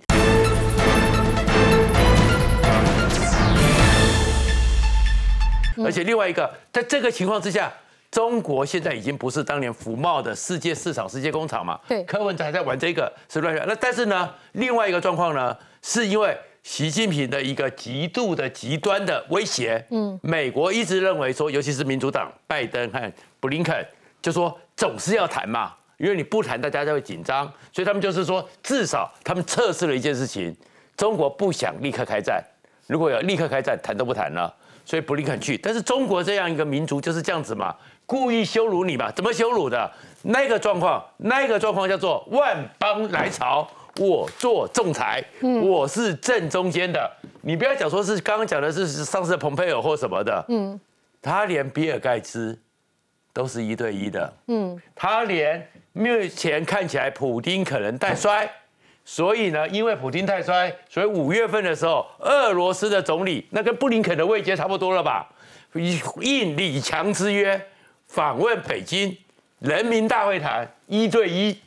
[5.84, 7.69] 而且另外一个，在这个情况之下，
[8.09, 11.78] 中国现在已经不是当年福茂的世界市场、世界工厂嘛。
[11.86, 19.86] 对柯文哲还在玩这个，是乱那但是呢，另外一个状况呢，是因为习近平的一个极度的极端的威胁。
[19.91, 23.11] 嗯美国一直认为说，尤其是民主党拜登和
[23.45, 23.85] 布林肯，
[24.23, 30.51] 就说总是要谈嘛，因为你不谈，大家就会紧张，所以他们就是说，至少他们测试了一件事情，
[30.97, 32.43] 中国不想立刻开战，
[32.87, 34.51] 如果有立刻开战，谈都不谈了。
[34.83, 37.75] 所以布林肯去，但是中国这样一个民族就是这样子嘛，
[38.07, 39.11] 故意羞辱你嘛？
[39.11, 39.91] 怎么羞辱的？
[40.23, 43.67] 那个状况，那个状况叫做万邦来朝，
[43.97, 45.23] 我做仲裁，
[45.61, 47.07] 我是正中间的。
[47.41, 50.79] 你不要讲说是刚刚讲的是上次的蓬佩尔或什么的，嗯
[51.21, 52.55] 他连比尔盖茨
[53.36, 54.81] 都是一对一的，嗯。
[54.95, 58.49] 他连目前看起来普丁可能带衰，
[59.03, 65.29] 所以呢，因为普丁太衰，所以五月份的时候，俄罗斯的总理那跟布林肯的位阶差不多了吧，
[66.21, 67.61] 应李强之约
[68.07, 69.17] 访问北京，
[69.59, 71.59] 人民大会谈一对一，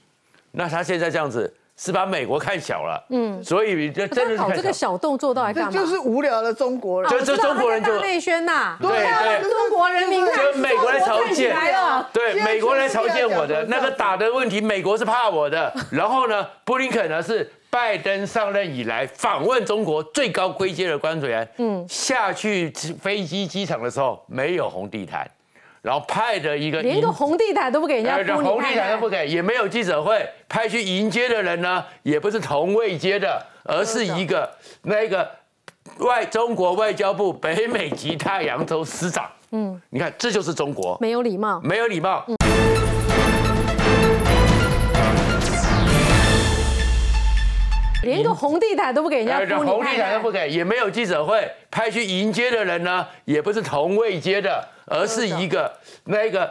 [0.53, 4.99] 那他现在这样子是把美国看小了，嗯，所以这真的是搞这个小。
[4.99, 5.70] 动作到底干嘛？
[5.70, 7.09] 就是无聊的中国人。
[7.09, 15.72] 就就中国人就内宣呐，对啊对中国人民，就美国来朝见来了，对，美国来朝见我的那个打的问题，美国是怕我的。
[15.93, 25.31] 然后呢，布林肯呢是拜登上任以来访问中国最高规阶的官员，嗯嗯，下去飞机机场的时候没有红地毯，
[25.89, 34.51] 然后派的一个连个红地毯都不给人家呃铺，红地毯都不给，也没有记者会，派去迎接的人呢，也不是同位接的，而是一个
[34.82, 35.26] 那个
[36.01, 39.30] 外中国外交部北美及太阳州司长。
[39.53, 41.59] 嗯，你看，这就是中国，没有礼貌。
[41.64, 42.22] 没有礼貌。
[48.03, 55.72] 连个红地毯都不给人家呃铺，你红地毯都不给，也没有记者会，派去迎接的人呢，也不是同位接的，而是一个
[56.05, 56.51] 那个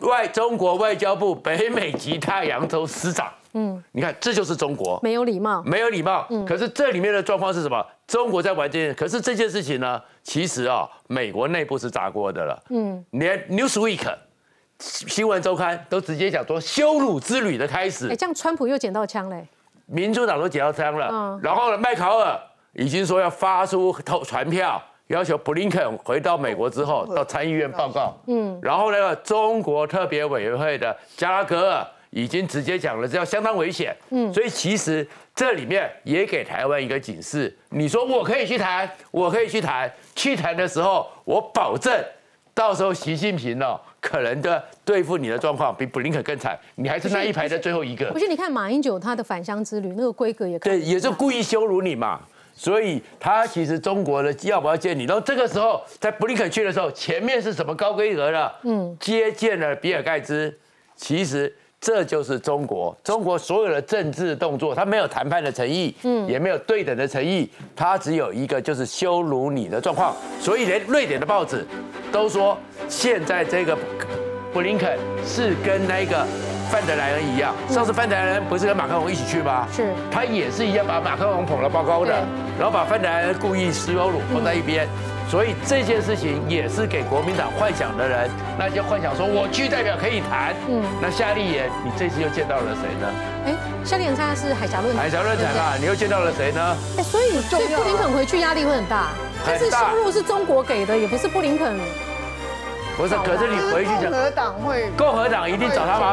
[0.00, 3.32] 外中国外交部北美及太阳州司长。
[3.54, 5.62] 嗯，你看，这就是中国，没有礼貌。
[5.64, 6.26] 没有礼貌。
[6.28, 7.84] 嗯可是这里面的状况是什么？
[8.06, 12.62] 中国在玩这件，可是这件事情呢，其实啊、美国内部是炸锅的了。
[12.68, 14.14] 嗯，连 Newsweek
[14.78, 19.48] 新闻周刊都直接讲说羞辱之旅的开始哎，，这样川普又捡到枪嘞。
[19.86, 21.08] 民主党都捡到枪了。
[21.10, 22.38] 嗯然后呢，麦考尔
[22.74, 28.16] 已经说要发出投传票，要求布林肯回到美国之后到参议院报告。
[28.26, 33.94] 嗯，然后那个中国特别委员会的加拉格尔已经直接讲了，这要相当危险。
[34.10, 37.54] 嗯所以其实这里面也给台湾一个警示。
[37.70, 41.92] 你说我可以去谈，我可以去谈，去谈的时候，我保证
[42.54, 48.18] 到时候习近平哦，可能的对付你的状况比布林肯更惨，你还是那一排的最后一个不。
[48.18, 52.20] 是，你看马英九他的返乡之旅，那个规格也看对，也是故意羞辱你嘛。
[52.58, 55.04] 所以他其实中国的要不要见你？
[55.04, 58.52] 然后这个时候在布林肯去的时候，前面是什么高规格的？
[58.64, 60.52] 嗯，接见了比尔盖茨。
[60.96, 70.16] 其实这就是中国，中国所有的政治动作，他没有谈判的诚意，嗯，也没有对等的诚意，他只有一个就是羞辱你的状况。
[70.40, 71.64] 所以连瑞典的报纸
[72.10, 73.78] 都说，现在这个
[74.52, 76.26] 布林肯是跟那个
[76.70, 79.66] 范德莱恩一样，上次范德莱恩不是跟马克龙一起去吗？
[79.74, 82.12] 是，他也是一样把马克龙捧得高高的，
[82.58, 84.86] 然后把范德莱恩故意羞辱放在一边。
[85.28, 90.54] 所以这件事情也是给国民党幻想的人，那就幻想说我去代表可以谈。
[90.68, 93.06] 嗯那夏立言，你这次又见到了谁呢？
[93.44, 93.52] 哎，
[93.84, 96.76] 夏立言参加是海峡论坛，海峡论坛嘛，你又见到了谁呢？
[96.96, 99.08] 哎，所以所以布林肯回去压力会很大，
[99.46, 101.78] 但是收入是中国给的，也不是布林肯。
[102.96, 106.06] 不是，可是你回去讲共，和党会共和党一定找他麻